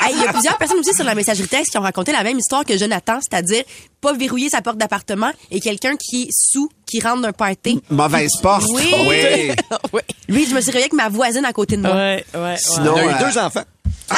Hey, 0.00 0.14
Il 0.14 0.22
y 0.22 0.26
a 0.26 0.32
plusieurs 0.32 0.56
personnes 0.58 0.78
aussi 0.78 0.94
sur 0.94 1.04
la 1.04 1.16
messagerie 1.16 1.48
texte 1.48 1.72
qui 1.72 1.78
ont 1.78 1.82
raconté 1.82 2.12
la 2.12 2.22
même 2.22 2.38
histoire 2.38 2.64
que 2.64 2.78
Jonathan, 2.78 3.18
c'est-à-dire 3.20 3.64
pas 4.00 4.12
verrouiller 4.12 4.48
sa 4.48 4.62
porte 4.62 4.78
d'appartement 4.78 5.32
et 5.50 5.58
quelqu'un 5.58 5.96
qui 5.96 6.22
est 6.24 6.28
sous, 6.30 6.68
qui 6.86 7.00
rentre 7.00 7.22
d'un 7.22 7.32
party. 7.32 7.82
Mauvaise 7.90 8.30
porte. 8.40 8.66
Oui. 8.68 8.94
Oui. 9.08 9.50
Oui. 9.92 10.02
Lui, 10.28 10.46
je 10.48 10.54
me 10.54 10.60
suis 10.60 10.70
réveillée 10.70 10.84
avec 10.90 10.92
ma 10.92 11.08
voisine 11.08 11.44
à 11.44 11.52
côté 11.52 11.76
de 11.76 11.82
moi. 11.82 11.94
Ouais, 11.94 12.24
ouais. 12.34 12.56
Sinon, 12.58 12.92
On 12.94 12.98
a 12.98 13.04
eu 13.04 13.08
euh, 13.08 13.26
deux 13.28 13.38
enfants. 13.38 13.64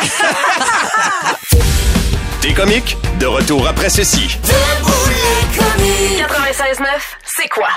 T'es 2.42 2.52
comique? 2.52 2.96
De 3.18 3.26
retour 3.26 3.66
après 3.66 3.88
ceci. 3.88 4.38
96.9, 5.48 6.86
c'est 7.36 7.48
quoi? 7.48 7.68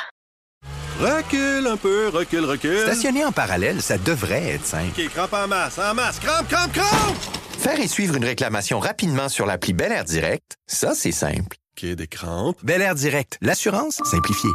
Recule 1.01 1.65
un 1.65 1.77
peu, 1.77 2.09
recule, 2.09 2.45
recule. 2.45 2.77
Stationner 2.81 3.25
en 3.25 3.31
parallèle, 3.31 3.81
ça 3.81 3.97
devrait 3.97 4.49
être 4.49 4.65
simple. 4.67 4.91
OK, 4.95 5.09
crampe 5.09 5.33
en 5.33 5.47
masse, 5.47 5.79
en 5.79 5.95
masse. 5.95 6.19
Crampe, 6.19 6.47
crampe, 6.47 6.71
crampe! 6.73 7.17
Faire 7.57 7.79
et 7.79 7.87
suivre 7.87 8.15
une 8.17 8.23
réclamation 8.23 8.79
rapidement 8.79 9.27
sur 9.27 9.47
l'appli 9.47 9.73
Bel 9.73 9.91
Air 9.91 10.03
Direct, 10.03 10.57
ça, 10.67 10.93
c'est 10.93 11.11
simple. 11.11 11.57
OK, 11.75 11.89
des 11.95 12.05
crampes. 12.05 12.57
Bel 12.61 12.83
Air 12.83 12.93
Direct, 12.93 13.39
l'assurance 13.41 13.99
simplifiée. 14.03 14.51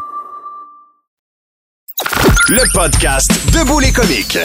Le 2.49 2.73
podcast 2.73 3.29
Debout 3.53 3.81
les 3.81 3.91
comiques. 3.91 4.39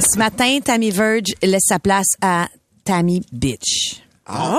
Ce 0.00 0.18
matin, 0.18 0.58
Tammy 0.64 0.90
Verge 0.90 1.32
laisse 1.44 1.66
sa 1.68 1.78
place 1.78 2.16
à 2.22 2.48
Tammy 2.84 3.22
Bitch. 3.30 4.02
Ah? 4.28 4.58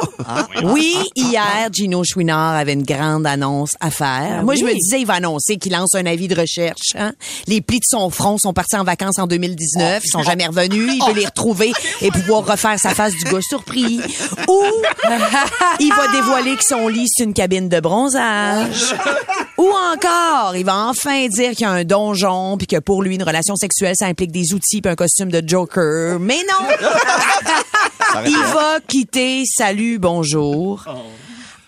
Oui, 0.64 0.96
hier, 1.16 1.68
Gino 1.72 2.02
Chouinard 2.06 2.56
avait 2.56 2.72
une 2.74 2.84
grande 2.84 3.28
annonce 3.28 3.72
à 3.82 3.92
faire. 3.92 4.38
Ah 4.40 4.42
Moi, 4.44 4.56
je 4.56 4.64
me 4.64 4.74
disais, 4.74 5.02
il 5.02 5.06
va 5.06 5.16
annoncer 5.16 5.58
qu'il 5.58 5.74
lance 5.74 5.94
un 5.94 6.06
avis 6.06 6.30
de 6.30 6.40
recherche. 6.40 6.94
hein. 6.96 7.12
Les 7.48 7.60
plis 7.60 7.80
de 7.80 7.86
son 7.86 8.10
front 8.10 8.38
sont 8.38 8.54
partis 8.54 8.78
en 8.78 8.86
vacances 8.86 9.20
en 9.20 9.28
2019. 9.28 10.02
Ils 10.06 10.10
sont 10.10 10.24
jamais 10.24 10.48
revenus. 10.48 10.94
Il 10.96 11.04
veut 11.06 11.20
les 11.20 11.26
retrouver 11.26 11.74
et 12.02 12.12
pouvoir 12.12 12.46
refaire 12.46 12.80
sa 12.80 12.96
face 12.96 13.14
du 13.14 13.24
gars 13.26 13.42
surpris. 13.42 14.00
Ou 14.48 14.64
il 15.82 15.94
va 15.94 16.12
dévoiler 16.14 16.56
que 16.56 16.64
son 16.64 16.88
lit, 16.88 17.08
c'est 17.10 17.26
une 17.26 17.34
cabine 17.34 17.68
de 17.68 17.80
bronzage. 17.82 18.96
Ou 19.58 19.70
encore, 19.70 20.56
il 20.56 20.64
va 20.64 20.86
enfin 20.88 21.28
dire 21.28 21.50
qu'il 21.52 21.62
y 21.62 21.66
a 21.66 21.72
un 21.72 21.84
donjon 21.84 22.58
puis 22.58 22.68
que 22.68 22.78
pour 22.80 23.02
lui, 23.02 23.16
une 23.16 23.24
relation 23.24 23.56
sexuelle, 23.56 23.96
ça 23.98 24.06
implique 24.06 24.32
des 24.32 24.54
outils 24.54 24.82
puis 24.82 24.92
un 24.92 24.96
costume 24.96 25.32
de 25.32 25.42
Joker. 25.46 26.20
Mais 26.20 26.38
non! 26.48 26.68
il 28.26 28.38
va 28.54 28.80
quitter 28.88 29.44
Salut, 29.58 29.98
bonjour. 29.98 30.86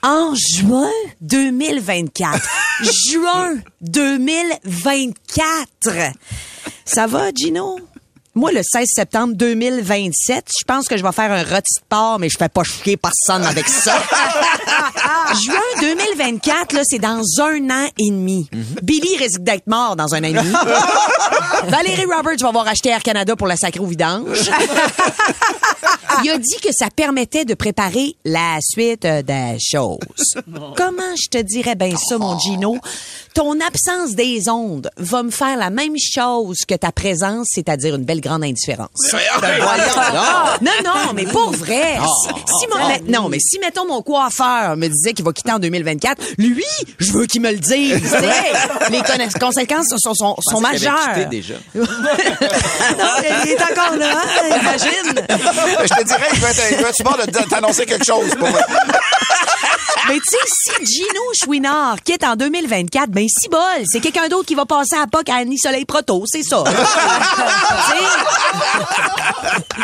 En 0.03 0.35
juin 0.35 0.91
2024. 1.21 2.47
juin 3.09 3.55
2024. 3.81 6.13
Ça 6.85 7.07
va, 7.07 7.31
Gino? 7.33 7.79
Moi, 8.35 8.51
le 8.51 8.61
16 8.61 8.87
septembre 8.93 9.33
2027, 9.33 10.51
je 10.59 10.63
pense 10.65 10.87
que 10.87 10.97
je 10.97 11.03
vais 11.03 11.11
faire 11.11 11.31
un 11.31 11.41
rôti 11.41 11.79
de 11.79 11.85
porc, 11.89 12.19
mais 12.19 12.29
je 12.29 12.37
fais 12.37 12.47
pas 12.47 12.61
chier 12.63 12.95
personne 12.95 13.43
avec 13.43 13.67
ça. 13.67 13.97
Juin 15.43 15.59
2024, 15.81 16.08
là, 16.19 16.81
c'est 16.83 16.99
dans 16.99 17.21
un 17.41 17.69
an 17.69 17.87
et 17.97 18.09
demi. 18.09 18.49
Billy 18.81 19.17
risque 19.17 19.41
d'être 19.41 19.67
mort 19.67 19.95
dans 19.95 20.13
un 20.13 20.19
an 20.19 20.27
et 20.27 20.33
demi. 20.33 20.53
Valérie 21.67 22.05
Roberts 22.05 22.37
va 22.41 22.49
avoir 22.49 22.67
acheté 22.67 22.89
Air 22.89 23.03
Canada 23.03 23.35
pour 23.35 23.47
la 23.47 23.55
sacrer 23.55 23.79
au 23.79 23.85
vidange. 23.85 24.49
Il 26.23 26.29
a 26.31 26.37
dit 26.37 26.57
que 26.61 26.69
ça 26.71 26.87
permettait 26.93 27.45
de 27.45 27.53
préparer 27.53 28.15
la 28.25 28.57
suite 28.61 29.05
euh, 29.05 29.21
des 29.21 29.57
choses. 29.59 29.99
Comment 30.75 31.15
je 31.15 31.29
te 31.29 31.37
dirais 31.41 31.75
bien 31.75 31.95
ça, 31.95 32.17
mon 32.17 32.37
Gino? 32.37 32.77
Ton 33.33 33.57
absence 33.61 34.15
des 34.15 34.49
ondes 34.49 34.89
va 34.97 35.23
me 35.23 35.29
faire 35.31 35.55
la 35.55 35.69
même 35.69 35.93
chose 35.97 36.57
que 36.67 36.75
ta 36.75 36.91
présence, 36.91 37.47
c'est-à-dire 37.51 37.95
une 37.95 38.03
belle 38.03 38.19
grande 38.21 38.43
indifférence. 38.43 38.89
Ben 39.11 39.19
voyons 39.61 39.83
non, 40.61 40.71
non, 40.83 41.13
mais 41.13 41.25
pour 41.25 41.51
vrai. 41.51 41.97
Ah, 41.99 42.05
si, 42.23 42.29
si 42.59 42.67
mon- 42.67 42.87
mais- 42.87 43.01
non, 43.07 43.29
mais 43.29 43.39
si, 43.39 43.57
mettons, 43.59 43.87
mon 43.87 44.01
coiffeur 44.01 44.75
me 44.75 44.87
disait 44.87 45.13
qu'il 45.13 45.23
va 45.23 45.31
quitter 45.31 45.53
en 45.53 45.59
2024, 45.59 46.08
lui, 46.37 46.63
je 46.99 47.11
veux 47.11 47.25
qu'il 47.25 47.41
me 47.41 47.51
le 47.51 47.57
dise. 47.57 48.01
tu 48.01 48.07
sais. 48.07 48.89
Les 48.89 49.39
conséquences 49.39 49.93
sont, 49.97 50.61
majeures. 50.61 51.27
déjà. 51.29 51.55
non, 51.75 51.85
il 53.45 53.51
est 53.51 53.61
encore 53.61 53.95
là, 53.97 54.15
hein, 54.15 54.57
imagine. 54.61 55.13
Je 55.83 55.95
te 55.95 56.03
dirais, 56.03 56.27
il 56.33 56.39
va 56.39 56.49
être, 56.51 56.61
il 56.71 56.77
va 56.77 56.89
être 56.89 56.95
sur 56.95 57.05
le 57.05 57.17
bord 57.17 57.25
de 57.25 57.49
t'annoncer 57.49 57.85
quelque 57.85 58.05
chose. 58.05 58.29
Pour 58.37 58.49
moi. 58.49 58.59
Mais 60.07 60.19
tu 60.19 60.23
sais, 60.31 60.37
si 60.47 60.71
Gino 60.85 61.21
Chouinard 61.43 61.97
quitte 62.03 62.23
en 62.23 62.35
2024, 62.35 63.11
ben 63.11 63.27
si 63.27 63.47
bol, 63.47 63.59
c'est 63.85 63.99
quelqu'un 63.99 64.27
d'autre 64.27 64.45
qui 64.47 64.55
va 64.55 64.65
passer 64.65 64.95
à 64.95 65.05
POC 65.05 65.29
à 65.29 65.35
Annie 65.35 65.59
Soleil 65.59 65.85
Proto, 65.85 66.23
c'est 66.25 66.41
ça. 66.41 66.63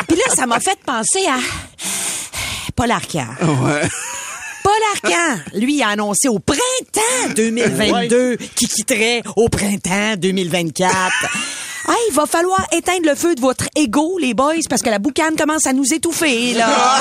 Puis 0.08 0.16
là, 0.16 0.24
ça 0.34 0.46
m'a 0.46 0.58
fait 0.58 0.78
penser 0.84 1.26
à 1.28 1.38
Paul 2.74 2.90
Arcand. 2.90 3.28
Ouais. 3.40 3.88
Paul 4.66 4.82
Arcand, 4.94 5.42
lui, 5.54 5.80
a 5.80 5.90
annoncé 5.90 6.26
au 6.26 6.40
printemps 6.40 7.34
2022 7.36 8.34
qu'il 8.56 8.66
quitterait 8.66 9.22
au 9.36 9.48
printemps 9.48 10.16
2024. 10.18 10.90
Hey, 11.88 11.94
il 12.10 12.14
va 12.14 12.26
falloir 12.26 12.66
éteindre 12.72 13.06
le 13.08 13.14
feu 13.14 13.34
de 13.36 13.40
votre 13.40 13.66
ego, 13.76 14.18
les 14.18 14.34
boys, 14.34 14.54
parce 14.68 14.82
que 14.82 14.90
la 14.90 14.98
boucane 14.98 15.36
commence 15.36 15.66
à 15.66 15.72
nous 15.72 15.84
étouffer, 15.94 16.52
là. 16.54 16.68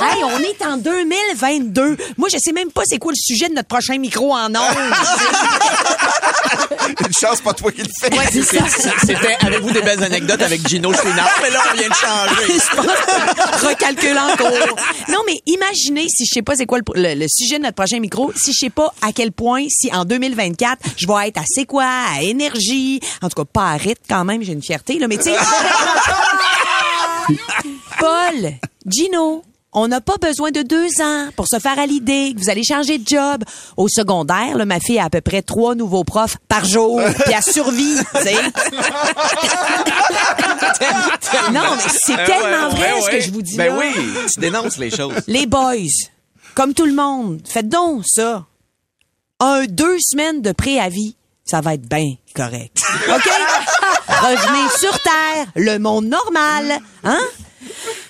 hey, 0.00 0.22
on 0.24 0.38
est 0.40 0.62
en 0.66 0.76
2022. 0.76 1.96
Moi, 2.18 2.28
je 2.30 2.36
sais 2.38 2.52
même 2.52 2.70
pas 2.70 2.82
c'est 2.84 2.98
quoi 2.98 3.12
le 3.12 3.16
sujet 3.18 3.48
de 3.48 3.54
notre 3.54 3.68
prochain 3.68 3.96
micro 3.98 4.34
en 4.34 4.50
ondes. 4.50 4.56
Une 7.06 7.12
chance, 7.18 7.40
pas 7.40 7.54
toi 7.54 7.72
qui 7.72 7.80
le 7.82 7.88
fais. 7.98 8.14
Ouais, 8.16 8.26
c'est 8.30 8.42
ça. 8.42 8.64
C'était 9.00 9.36
avec 9.40 9.60
vous 9.60 9.70
des 9.70 9.80
belles 9.80 10.02
anecdotes 10.02 10.42
avec 10.42 10.66
Gino 10.68 10.92
Chouinard, 10.92 11.30
mais 11.42 11.50
là, 11.50 11.60
on 11.72 11.76
vient 11.76 11.88
de 11.88 11.94
changer. 11.94 12.58
Je 12.58 12.76
pense- 12.76 13.62
Recalcule 13.70 14.18
en 14.18 14.36
cours. 14.36 14.76
Non, 15.08 15.20
mais 15.26 15.40
imaginez 15.46 16.06
si 16.08 16.24
je 16.26 16.30
sais 16.34 16.42
pas 16.42 16.54
c'est 16.56 16.66
quoi 16.66 16.78
le, 16.78 16.84
le- 17.00 17.14
le 17.20 17.26
sujet 17.28 17.58
de 17.58 17.62
notre 17.64 17.76
prochain 17.76 18.00
micro, 18.00 18.32
si 18.36 18.52
je 18.52 18.58
sais 18.58 18.70
pas 18.70 18.92
à 19.00 19.12
quel 19.12 19.32
point, 19.32 19.64
si 19.68 19.92
en 19.94 20.04
2024, 20.04 20.78
je 20.96 21.06
vais 21.06 21.28
être 21.28 21.38
à 21.38 21.44
C'est 21.46 21.64
quoi, 21.64 21.84
à 21.86 22.22
Énergie, 22.22 23.00
en 23.22 23.28
tout 23.28 23.42
cas 23.42 23.48
pas 23.50 23.61
à 23.64 23.76
rythme 23.76 24.02
quand 24.08 24.24
même, 24.24 24.42
j'ai 24.42 24.52
une 24.52 24.62
fierté, 24.62 24.98
là, 24.98 25.08
mais 25.08 25.16
tu 25.16 25.24
sais... 25.24 25.36
Paul, 27.98 28.52
Gino, 28.86 29.42
on 29.72 29.88
n'a 29.88 30.00
pas 30.00 30.16
besoin 30.20 30.50
de 30.50 30.62
deux 30.62 31.00
ans 31.00 31.28
pour 31.36 31.46
se 31.48 31.58
faire 31.58 31.78
à 31.78 31.86
l'idée 31.86 32.34
que 32.34 32.40
vous 32.42 32.50
allez 32.50 32.64
changer 32.64 32.98
de 32.98 33.06
job. 33.06 33.44
Au 33.76 33.88
secondaire, 33.88 34.56
là, 34.56 34.64
ma 34.64 34.80
fille 34.80 34.98
a 34.98 35.04
à 35.04 35.10
peu 35.10 35.20
près 35.20 35.42
trois 35.42 35.74
nouveaux 35.74 36.04
profs 36.04 36.36
par 36.48 36.64
jour, 36.64 37.00
puis 37.24 37.34
elle 37.34 37.52
survit, 37.52 37.96
tu 38.16 38.22
sais. 38.22 38.34
non, 41.52 41.76
mais 41.76 41.82
c'est 41.88 42.18
Euh, 42.18 42.26
tellement 42.26 42.68
ouais, 42.70 42.76
vrai 42.76 43.00
ce 43.02 43.06
que 43.08 43.12
ouais. 43.14 43.20
je 43.20 43.30
vous 43.32 43.42
dis 43.42 43.56
Ben 43.56 43.74
là. 43.74 43.80
oui, 43.80 43.92
tu 44.32 44.40
dénonces 44.40 44.78
les 44.78 44.90
choses. 44.90 45.14
Les 45.26 45.46
boys, 45.46 45.76
comme 46.54 46.74
tout 46.74 46.86
le 46.86 46.94
monde, 46.94 47.40
faites 47.46 47.68
donc 47.68 48.02
ça. 48.06 48.46
Un, 49.40 49.64
deux 49.66 49.96
semaines 50.00 50.40
de 50.42 50.52
préavis, 50.52 51.16
ça 51.44 51.60
va 51.60 51.74
être 51.74 51.88
bien 51.88 52.14
correct. 52.34 52.78
OK? 53.08 53.30
Revenez 54.08 54.68
sur 54.78 54.98
Terre, 55.00 55.46
le 55.56 55.78
monde 55.78 56.06
normal, 56.06 56.78
hein? 57.04 57.20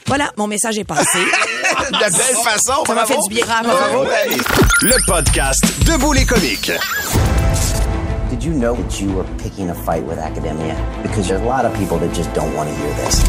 Voilà, 0.06 0.30
mon 0.36 0.46
message 0.46 0.78
est 0.78 0.84
passé. 0.84 1.18
De 1.90 1.98
belle 1.98 2.36
façon. 2.44 2.84
Ça 2.86 2.94
m'a 2.94 3.06
fait 3.06 3.16
du 3.28 3.34
bien. 3.34 3.44
Bravo. 3.46 4.04
Le 4.82 5.06
podcast 5.06 5.60
Debout 5.86 6.12
les 6.12 6.24
comiques. 6.24 6.72
Did 8.30 8.42
you 8.42 8.52
know 8.52 8.74
that 8.74 9.00
you 9.00 9.12
were 9.12 9.26
picking 9.38 9.70
a 9.70 9.74
fight 9.74 10.02
with 10.04 10.18
academia? 10.18 10.74
Because 11.02 11.28
there's 11.28 11.42
a 11.42 11.44
lot 11.44 11.64
of 11.64 11.72
people 11.78 11.98
that 11.98 12.14
just 12.14 12.32
don't 12.34 12.54
want 12.54 12.68
to 12.68 12.74
hear 12.74 12.92
this. 13.04 13.22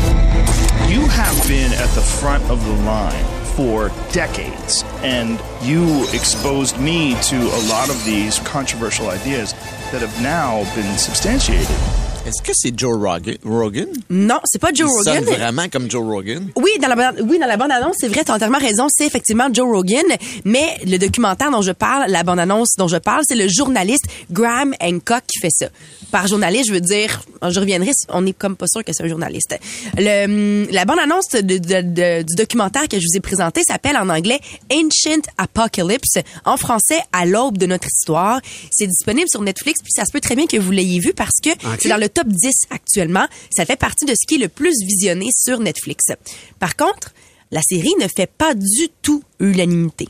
You 0.90 1.02
have 1.08 1.48
been 1.48 1.74
at 1.74 1.90
the 1.94 2.02
front 2.02 2.42
of 2.50 2.64
the 2.66 2.74
line 2.86 3.43
for 3.56 3.92
decades, 4.12 4.84
and 5.04 5.40
you 5.62 6.04
exposed 6.14 6.80
me 6.80 7.16
to 7.22 7.36
a 7.36 7.62
lot 7.70 7.90
of 7.90 8.04
these 8.06 8.40
controversial 8.40 9.10
ideas 9.10 9.54
that 9.92 10.02
have 10.02 10.22
now 10.22 10.64
been 10.76 10.98
substantiated. 10.98 11.93
Est-ce 12.26 12.42
que 12.42 12.54
c'est 12.54 12.72
Joe 12.80 12.96
Rogan? 12.96 13.36
Rogan? 13.44 13.88
Non, 14.10 14.40
c'est 14.46 14.60
pas 14.60 14.70
Joe 14.74 14.90
Il 14.90 15.04
sonne 15.04 15.18
Rogan. 15.26 15.36
vraiment 15.36 15.68
comme 15.68 15.92
Joe 15.92 16.02
Rogan. 16.06 16.50
Oui, 16.56 16.70
dans 16.82 16.88
la 16.88 16.96
bande, 16.96 17.20
oui, 17.30 17.38
dans 17.38 17.48
la 17.48 17.58
bande 17.58 17.72
annonce, 17.72 17.98
c'est 18.00 18.08
vrai, 18.08 18.24
tu 18.24 18.32
as 18.32 18.36
entièrement 18.36 18.60
raison, 18.60 18.88
c'est 18.90 19.06
effectivement 19.06 19.50
Joe 19.52 19.68
Rogan, 19.70 20.06
mais 20.46 20.78
le 20.86 20.98
documentaire 20.98 21.52
dont 21.52 21.62
je 21.62 21.74
parle, 21.74 22.10
la 22.10 22.24
bande 22.24 22.40
annonce 22.40 22.76
dont 22.78 22.88
je 22.88 22.96
parle, 22.96 23.24
c'est 23.28 23.36
le 23.36 23.50
journaliste 23.50 24.06
Graham 24.32 24.74
Hancock 24.82 25.24
qui 25.28 25.40
fait 25.40 25.50
ça. 25.52 25.66
Par 26.12 26.28
journaliste, 26.28 26.68
je 26.70 26.74
veux 26.74 26.80
dire, 26.82 27.24
je 27.50 27.60
reviendrai, 27.60 27.92
on 28.08 28.26
est 28.26 28.32
comme 28.38 28.56
pas 28.56 28.68
sûr 28.68 28.86
que 28.86 28.94
c'est 28.94 29.04
un 29.04 29.08
journaliste. 29.10 29.58
Le, 29.98 30.72
la 30.72 30.86
bande 30.86 31.00
annonce 31.00 31.28
de- 31.34 31.42
de- 31.42 31.58
de- 31.58 32.22
du 32.22 32.36
documentaire 32.36 32.88
que 32.88 33.00
je 33.00 33.06
vous 33.12 33.18
ai 33.18 33.20
présenté 33.20 33.64
s'appelle 33.68 33.98
en 33.98 34.08
anglais 34.08 34.40
Ancient 34.72 35.22
Apocalypse, 35.38 36.20
en 36.46 36.56
français 36.56 37.00
à 37.12 37.26
l'aube 37.26 37.58
de 37.58 37.66
notre 37.66 37.88
histoire. 37.88 38.40
C'est 38.72 38.88
disponible 38.88 39.28
sur 39.30 39.42
Netflix, 39.42 39.82
puis 39.82 39.92
ça 39.92 40.06
se 40.06 40.12
peut 40.14 40.22
très 40.22 40.36
bien 40.38 40.46
que 40.48 40.56
vous 40.58 40.72
l'ayez 40.72 41.00
vu 41.02 41.12
parce 41.14 41.42
que 41.44 41.50
c'est 41.80 41.90
dans 41.90 41.98
le 41.98 42.13
top 42.14 42.28
10 42.28 42.52
actuellement. 42.70 43.26
Ça 43.56 43.66
fait 43.66 43.76
partie 43.76 44.06
de 44.06 44.14
ce 44.14 44.26
qui 44.28 44.36
est 44.36 44.44
le 44.44 44.50
plus 44.50 44.76
visionné 44.86 45.30
sur 45.36 45.60
Netflix. 45.60 46.06
Par 46.60 46.76
contre, 46.76 47.14
la 47.52 47.62
série 47.62 47.94
ne 48.00 48.08
fait 48.08 48.30
pas 48.30 48.54
du 48.54 48.90
tout 49.02 49.24
unanimité. 49.40 50.08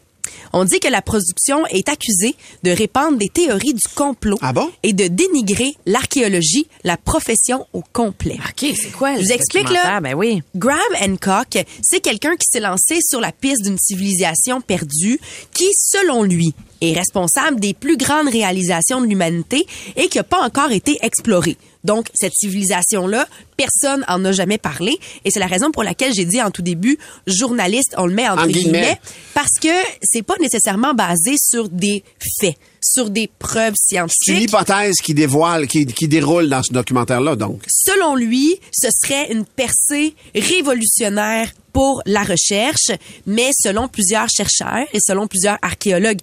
On 0.54 0.66
dit 0.66 0.80
que 0.80 0.88
la 0.88 1.02
production 1.02 1.66
est 1.68 1.90
accusée 1.90 2.36
de 2.64 2.72
répandre 2.72 3.18
des 3.18 3.30
théories 3.30 3.74
du 3.74 3.88
complot 3.96 4.38
et 4.84 4.94
de 4.94 5.08
dénigrer 5.08 5.76
l'archéologie, 5.86 6.68
la 6.84 6.96
profession 6.98 7.68
au 7.74 7.84
complet. 7.94 8.38
OK, 8.38 8.74
c'est 8.76 8.92
quoi 8.92 9.16
Je 9.16 9.24
vous 9.24 9.32
explique 9.32 9.70
là. 9.70 10.00
Ben 10.00 10.14
oui. 10.14 10.42
Graham 10.56 10.80
Hancock, 11.02 11.66
c'est 11.82 12.00
quelqu'un 12.00 12.36
qui 12.36 12.48
s'est 12.50 12.60
lancé 12.60 13.00
sur 13.02 13.20
la 13.20 13.32
piste 13.32 13.64
d'une 13.64 13.78
civilisation 13.78 14.62
perdue 14.62 15.20
qui, 15.54 15.70
selon 15.74 16.24
lui, 16.24 16.54
est 16.90 16.94
responsable 16.94 17.60
des 17.60 17.74
plus 17.74 17.98
grandes 17.98 18.30
réalisations 18.30 19.02
de 19.02 19.08
l'humanité 19.08 19.66
et 19.96 20.08
qui 20.08 20.18
n'a 20.18 20.24
pas 20.24 20.42
encore 20.42 20.72
été 20.72 20.98
explorée. 21.02 21.58
Donc, 21.84 22.08
cette 22.13 22.34
civilisation-là, 22.34 23.28
personne 23.58 24.06
en 24.08 24.24
a 24.24 24.32
jamais 24.32 24.58
parlé. 24.58 24.98
Et 25.25 25.32
c'est 25.32 25.42
la 25.42 25.48
raison 25.48 25.70
pour 25.70 25.84
laquelle 25.84 26.13
j'ai 26.13 26.24
dit 26.24 26.42
en 26.42 26.50
tout 26.50 26.62
début, 26.62 26.98
journaliste, 27.28 27.94
on 27.98 28.06
le 28.06 28.13
met 28.13 28.30
entre 28.30 28.44
En 28.44 28.48
guillemets. 28.48 28.80
guillemets, 28.80 29.00
parce 29.34 29.60
que 29.62 29.68
c'est 30.02 30.22
pas 30.22 30.36
nécessairement 30.40 30.94
basé 30.94 31.36
sur 31.38 31.68
des 31.68 32.04
faits, 32.40 32.56
sur 32.82 33.10
des 33.10 33.30
preuves 33.38 33.74
C'est 33.75 33.98
une 33.98 34.08
scientifiques. 34.08 34.44
hypothèse 34.50 34.96
qui 35.04 35.13
dévoile, 35.13 35.68
qui, 35.68 35.86
qui 35.86 36.08
déroule 36.08 36.48
dans 36.48 36.63
ce 36.63 36.72
documentaire-là, 36.72 37.36
donc. 37.36 37.62
Selon 37.68 38.16
lui, 38.16 38.56
ce 38.72 38.88
serait 39.04 39.34
une 39.34 39.44
percée 39.44 40.16
révolutionnaire 40.34 41.52
pour 41.74 42.02
la 42.06 42.24
recherche, 42.24 42.92
mais 43.25 43.50
selon 43.60 43.88
plusieurs 43.88 44.30
chercheurs 44.30 44.86
et 44.94 45.00
selon 45.06 45.28
plusieurs 45.28 45.58
archéologues 45.62 46.22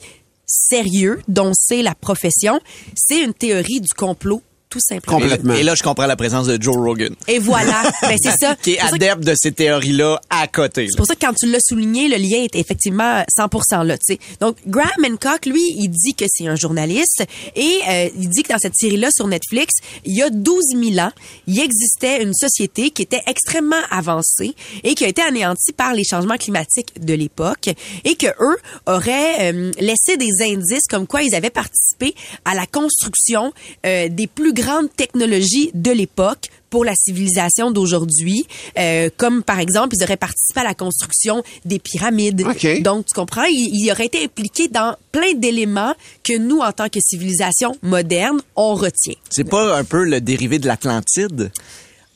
sérieux, 0.50 1.22
dont 1.28 1.52
c'est 1.54 1.82
la 1.82 1.94
profession, 1.94 2.60
c'est 2.94 3.22
une 3.22 3.34
théorie 3.34 3.80
du 3.80 3.88
complot 3.96 4.42
tout 4.70 4.80
simplement. 4.80 5.20
Et, 5.54 5.60
et 5.60 5.62
là, 5.62 5.74
je 5.74 5.82
comprends 5.82 6.06
la 6.06 6.16
présence 6.16 6.46
de 6.46 6.60
Joe 6.60 6.76
Rogan. 6.76 7.14
Et 7.28 7.38
voilà, 7.38 7.82
ben 8.02 8.16
c'est 8.22 8.36
ça. 8.38 8.56
qui 8.56 8.72
est 8.72 8.76
que- 8.76 8.94
adepte 8.94 9.24
de 9.24 9.34
ces 9.36 9.52
théories-là 9.52 10.20
à 10.30 10.46
côté. 10.46 10.86
C'est 10.88 10.96
pour 10.96 11.06
ça 11.06 11.14
que 11.14 11.26
quand 11.26 11.34
tu 11.34 11.46
l'as 11.46 11.60
souligné, 11.60 12.08
le 12.08 12.16
lien 12.16 12.42
est 12.44 12.54
effectivement 12.56 13.22
100% 13.36 13.84
là. 13.84 13.98
tu 13.98 14.14
sais. 14.14 14.18
Donc, 14.40 14.56
Graham 14.66 15.04
Hancock, 15.04 15.46
lui, 15.46 15.62
il 15.76 15.88
dit 15.88 16.14
que 16.14 16.24
c'est 16.28 16.46
un 16.46 16.56
journaliste 16.56 17.24
et 17.56 17.78
euh, 17.88 18.08
il 18.18 18.28
dit 18.28 18.42
que 18.44 18.52
dans 18.52 18.58
cette 18.58 18.76
série-là 18.76 19.08
sur 19.14 19.26
Netflix, 19.26 19.74
il 20.04 20.16
y 20.16 20.22
a 20.22 20.30
12 20.30 20.62
000 20.94 20.98
ans, 21.04 21.12
il 21.46 21.58
existait 21.60 22.22
une 22.22 22.32
société 22.34 22.90
qui 22.90 23.02
était 23.02 23.22
extrêmement 23.26 23.74
avancée 23.90 24.54
et 24.84 24.94
qui 24.94 25.04
a 25.04 25.08
été 25.08 25.22
anéantie 25.22 25.72
par 25.72 25.94
les 25.94 26.04
changements 26.04 26.36
climatiques 26.36 27.04
de 27.04 27.14
l'époque 27.14 27.68
et 28.04 28.14
que 28.14 28.26
eux 28.40 28.56
auraient 28.86 29.52
euh, 29.52 29.72
laissé 29.80 30.16
des 30.16 30.30
indices 30.42 30.86
comme 30.88 31.06
quoi 31.06 31.22
ils 31.22 31.34
avaient 31.34 31.50
participé 31.50 32.14
à 32.44 32.54
la 32.54 32.66
construction 32.66 33.52
euh, 33.86 34.08
des 34.08 34.26
plus 34.26 34.52
grandes 34.60 34.94
technologies 34.94 35.70
de 35.74 35.90
l'époque 35.90 36.48
pour 36.70 36.84
la 36.84 36.94
civilisation 36.94 37.70
d'aujourd'hui, 37.72 38.44
euh, 38.78 39.10
comme 39.16 39.42
par 39.42 39.58
exemple, 39.58 39.96
ils 39.98 40.04
auraient 40.04 40.16
participé 40.16 40.60
à 40.60 40.64
la 40.64 40.74
construction 40.74 41.42
des 41.64 41.80
pyramides. 41.80 42.44
Donc, 42.82 43.06
tu 43.06 43.14
comprends, 43.14 43.44
ils, 43.44 43.70
ils 43.72 43.90
auraient 43.90 44.06
été 44.06 44.22
impliqués 44.22 44.68
dans 44.68 44.94
plein 45.10 45.34
d'éléments 45.34 45.94
que 46.22 46.38
nous, 46.38 46.60
en 46.60 46.72
tant 46.72 46.88
que 46.88 47.00
civilisation 47.00 47.76
moderne, 47.82 48.40
on 48.54 48.74
retient. 48.74 49.14
C'est 49.30 49.48
pas 49.48 49.76
un 49.76 49.84
peu 49.84 50.04
le 50.04 50.20
dérivé 50.20 50.58
de 50.58 50.68
l'Atlantide? 50.68 51.50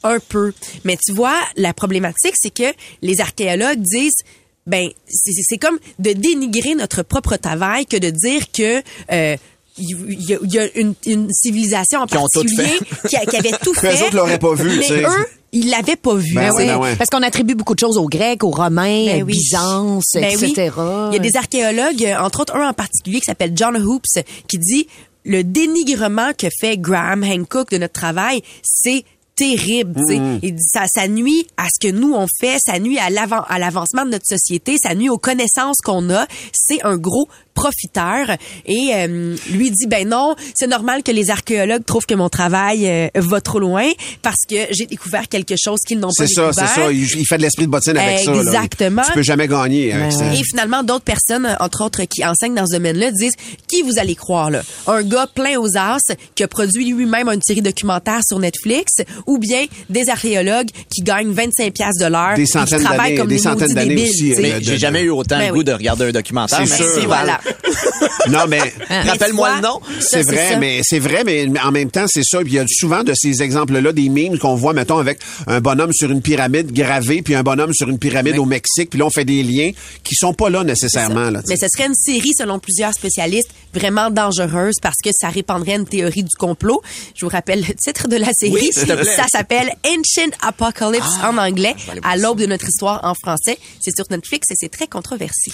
un 0.04 0.18
peu. 0.20 0.52
Mais 0.84 0.96
tu 1.02 1.12
vois, 1.12 1.40
la 1.56 1.72
problématique, 1.72 2.34
c'est 2.36 2.52
que 2.52 2.76
les 3.02 3.20
archéologues 3.20 3.80
disent 3.80 4.22
ben 4.66 4.88
c'est 5.06 5.32
c'est 5.42 5.58
comme 5.58 5.78
de 5.98 6.12
dénigrer 6.12 6.74
notre 6.74 7.02
propre 7.02 7.36
travail 7.36 7.84
que 7.86 7.96
de 7.96 8.10
dire 8.10 8.50
que 8.50 8.82
euh, 9.12 9.36
il 9.78 10.22
y, 10.28 10.34
a- 10.34 10.38
il 10.42 10.52
y 10.52 10.58
a 10.58 10.68
une, 10.78 10.94
une 11.06 11.28
civilisation 11.32 12.00
en 12.00 12.06
Qui 12.06 12.14
particulier 12.16 12.78
fait. 12.78 13.08
qui, 13.08 13.16
a- 13.16 13.26
qui 13.26 13.36
avait 13.36 13.52
tout 13.62 13.74
fait. 13.80 14.00
autres 14.02 14.14
l'auraient 14.16 14.38
pas 14.38 14.54
vu, 14.54 14.78
Mais 14.78 15.02
eux, 15.02 15.06
ils 15.52 15.70
l'avaient 15.70 15.96
pas 15.96 16.14
vu. 16.14 16.34
Ben 16.34 16.48
Ben 16.48 16.50
oui, 16.54 16.62
oui, 16.62 16.66
ben 16.68 16.76
ouais. 16.78 16.96
Parce 16.96 17.10
qu'on 17.10 17.22
attribue 17.22 17.54
beaucoup 17.54 17.74
de 17.74 17.80
choses 17.80 17.96
aux 17.98 18.08
Grecs, 18.08 18.42
aux 18.44 18.50
Romains, 18.50 19.06
Ben 19.06 19.20
à 19.22 19.24
oui. 19.24 19.32
Byzance, 19.32 20.06
Ben 20.14 20.36
oui. 20.40 20.50
etc. 20.50 20.72
Il 21.10 21.14
y 21.14 21.16
a 21.16 21.18
des 21.18 21.36
archéologues, 21.36 22.16
entre 22.20 22.40
autres 22.40 22.56
un 22.56 22.68
en 22.68 22.72
particulier 22.72 23.18
qui 23.20 23.26
s'appelle 23.26 23.52
John 23.54 23.76
Hoops, 23.76 24.18
qui 24.48 24.58
dit 24.58 24.86
le 25.24 25.42
dénigrement 25.42 26.32
que 26.36 26.48
fait 26.60 26.76
Graham 26.76 27.24
Hancock 27.24 27.70
de 27.70 27.78
notre 27.78 27.94
travail, 27.94 28.42
c'est 28.62 29.04
terrible. 29.36 29.94
tu 30.06 30.14
sais. 30.14 30.20
Mm. 30.20 30.38
Il 30.42 30.54
dit 30.54 30.62
ça, 30.66 30.84
ça 30.86 31.08
nuit 31.08 31.46
à 31.56 31.66
ce 31.66 31.86
que 31.88 31.92
nous 31.92 32.14
on 32.14 32.26
fait, 32.40 32.56
ça 32.64 32.78
nuit 32.78 32.98
à 32.98 33.10
l'avant, 33.10 33.42
à 33.48 33.58
l'avancement 33.58 34.04
de 34.04 34.10
notre 34.10 34.26
société, 34.26 34.76
ça 34.82 34.94
nuit 34.94 35.08
aux 35.08 35.18
connaissances 35.18 35.78
qu'on 35.84 36.08
a. 36.10 36.26
C'est 36.52 36.84
un 36.84 36.96
gros 36.96 37.28
profiteur. 37.54 38.36
Et 38.66 38.90
euh, 38.94 39.36
lui 39.52 39.70
dit 39.70 39.86
ben 39.86 40.08
non, 40.08 40.34
c'est 40.54 40.66
normal 40.66 41.02
que 41.02 41.12
les 41.12 41.30
archéologues 41.30 41.84
trouvent 41.84 42.04
que 42.06 42.14
mon 42.14 42.28
travail 42.28 42.86
euh, 42.88 43.08
va 43.14 43.40
trop 43.40 43.60
loin 43.60 43.88
parce 44.22 44.44
que 44.48 44.56
j'ai 44.70 44.86
découvert 44.86 45.28
quelque 45.28 45.54
chose 45.56 45.78
qu'ils 45.86 45.98
n'ont 46.00 46.08
pas 46.08 46.26
C'est 46.26 46.34
ça, 46.34 46.48
découvert. 46.50 46.68
c'est 46.74 46.80
ça. 46.80 46.92
Il, 46.92 47.02
il 47.20 47.24
fait 47.26 47.36
de 47.36 47.42
l'esprit 47.42 47.66
de 47.66 47.70
bottine 47.70 47.96
avec 47.96 48.18
ça. 48.20 48.32
là. 48.32 48.38
Exactement. 48.38 49.02
Tu 49.06 49.12
peux 49.12 49.22
jamais 49.22 49.46
gagner 49.48 49.92
avec 49.92 50.12
ça. 50.12 50.32
Et 50.34 50.42
finalement, 50.42 50.82
d'autres 50.82 51.04
personnes, 51.04 51.56
entre 51.60 51.84
autres, 51.84 52.02
qui 52.04 52.24
enseignent 52.24 52.54
dans 52.56 52.66
ce 52.66 52.72
domaine-là, 52.72 53.12
disent 53.12 53.34
qui 53.68 53.82
vous 53.82 53.98
allez 53.98 54.14
croire 54.16 54.50
là? 54.50 54.62
Un 54.88 55.02
gars 55.02 55.28
plein 55.32 55.58
aux 55.58 55.76
as 55.76 55.98
qui 56.34 56.42
a 56.42 56.48
produit 56.48 56.92
lui-même 56.92 57.28
une 57.28 57.42
série 57.42 57.62
documentaire 57.62 58.20
sur 58.26 58.38
Netflix, 58.38 58.94
ou 59.26 59.38
bien 59.38 59.64
des 59.90 60.08
archéologues 60.08 60.68
qui 60.94 61.02
gagnent 61.02 61.32
25 61.32 61.72
pièces 61.72 61.96
de 62.00 62.06
l'heure, 62.06 62.34
Des 62.36 62.46
centaines 62.46 62.82
d'années- 62.82 63.14
comme 63.16 63.28
des 63.28 63.36
des, 63.36 63.40
centaines 63.42 63.74
d'années 63.74 64.08
aussi, 64.08 64.32
euh, 64.32 64.38
Mais 64.40 64.54
j'ai 64.62 64.78
jamais 64.78 65.02
eu 65.02 65.10
autant 65.10 65.38
Ben 65.38 65.46
le 65.48 65.52
oui. 65.52 65.58
goût 65.58 65.64
de 65.64 65.72
regarder 65.72 66.04
un 66.06 66.12
documentaire. 66.12 66.60
C'est 66.64 66.70
mais 66.70 66.76
sûr. 66.90 67.00
si, 67.00 67.06
Voilà. 67.06 67.40
Non, 68.30 68.46
mais 68.48 68.60
Rappelle-moi 68.88 69.50
Mais 69.50 69.56
le 69.56 69.62
nom. 69.62 69.80
c'est 70.00 70.22
vrai, 70.22 70.56
mais 70.58 70.80
c'est 70.82 70.98
vrai, 70.98 71.24
mais 71.24 71.46
en 71.62 71.72
même 71.72 71.90
temps, 71.90 72.06
c'est 72.08 72.22
ça. 72.24 72.38
Puis 72.40 72.52
il 72.52 72.54
y 72.54 72.58
a 72.58 72.64
souvent 72.66 73.02
de 73.02 73.12
ces 73.14 73.42
exemples-là, 73.42 73.92
des 73.92 74.08
mimes 74.08 74.38
qu'on 74.38 74.54
voit, 74.54 74.72
mettons, 74.72 74.98
avec 74.98 75.18
un 75.46 75.60
bonhomme 75.60 75.92
sur 75.92 76.10
une 76.10 76.22
pyramide 76.22 76.72
gravée, 76.72 77.22
puis 77.22 77.34
un 77.34 77.42
bonhomme 77.42 77.72
sur 77.74 77.88
une 77.88 77.98
pyramide 77.98 78.38
au 78.38 78.44
Mexique, 78.46 78.90
puis 78.90 78.98
là, 78.98 79.06
on 79.06 79.10
fait 79.10 79.24
des 79.24 79.42
liens 79.42 79.70
qui 80.02 80.14
sont 80.14 80.32
pas 80.32 80.48
là 80.50 80.64
nécessairement. 80.64 81.30
Là, 81.30 81.40
Mais 81.48 81.56
ce 81.56 81.66
serait 81.68 81.86
une 81.86 81.94
série, 81.94 82.32
selon 82.38 82.58
plusieurs 82.58 82.92
spécialistes, 82.94 83.48
vraiment 83.74 84.10
dangereuse 84.10 84.74
parce 84.80 84.96
que 85.04 85.10
ça 85.12 85.28
répandrait 85.28 85.74
une 85.76 85.86
théorie 85.86 86.22
du 86.22 86.34
complot. 86.38 86.80
Je 87.14 87.24
vous 87.26 87.30
rappelle 87.30 87.60
le 87.66 87.74
titre 87.74 88.08
de 88.08 88.16
la 88.16 88.28
série. 88.32 88.52
Oui, 88.52 88.70
s'il 88.72 88.86
te 88.86 88.92
plaît. 88.92 89.13
Ça 89.16 89.26
s'appelle 89.30 89.70
Ancient 89.86 90.30
Apocalypse 90.42 91.06
Ah, 91.22 91.30
en 91.30 91.38
anglais, 91.38 91.74
à 92.02 92.16
l'aube 92.16 92.38
de 92.40 92.46
notre 92.46 92.66
histoire 92.68 93.00
en 93.04 93.14
français. 93.14 93.58
C'est 93.80 93.94
sur 93.94 94.04
Netflix 94.10 94.50
et 94.50 94.54
c'est 94.56 94.70
très 94.70 94.86
controversé. 94.86 95.50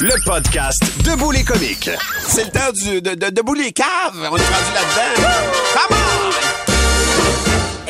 Le 0.00 0.14
podcast 0.24 0.82
Debout 1.04 1.30
les 1.30 1.44
comiques. 1.44 1.90
C'est 2.28 2.44
le 2.44 2.50
temps 2.50 2.72
du, 2.72 3.00
de, 3.02 3.14
de, 3.14 3.30
debout 3.30 3.54
les 3.54 3.72
caves. 3.72 3.86
On 4.14 4.22
est 4.22 4.26
rendu 4.28 4.40
là-dedans. 4.74 5.30
Come 5.74 6.59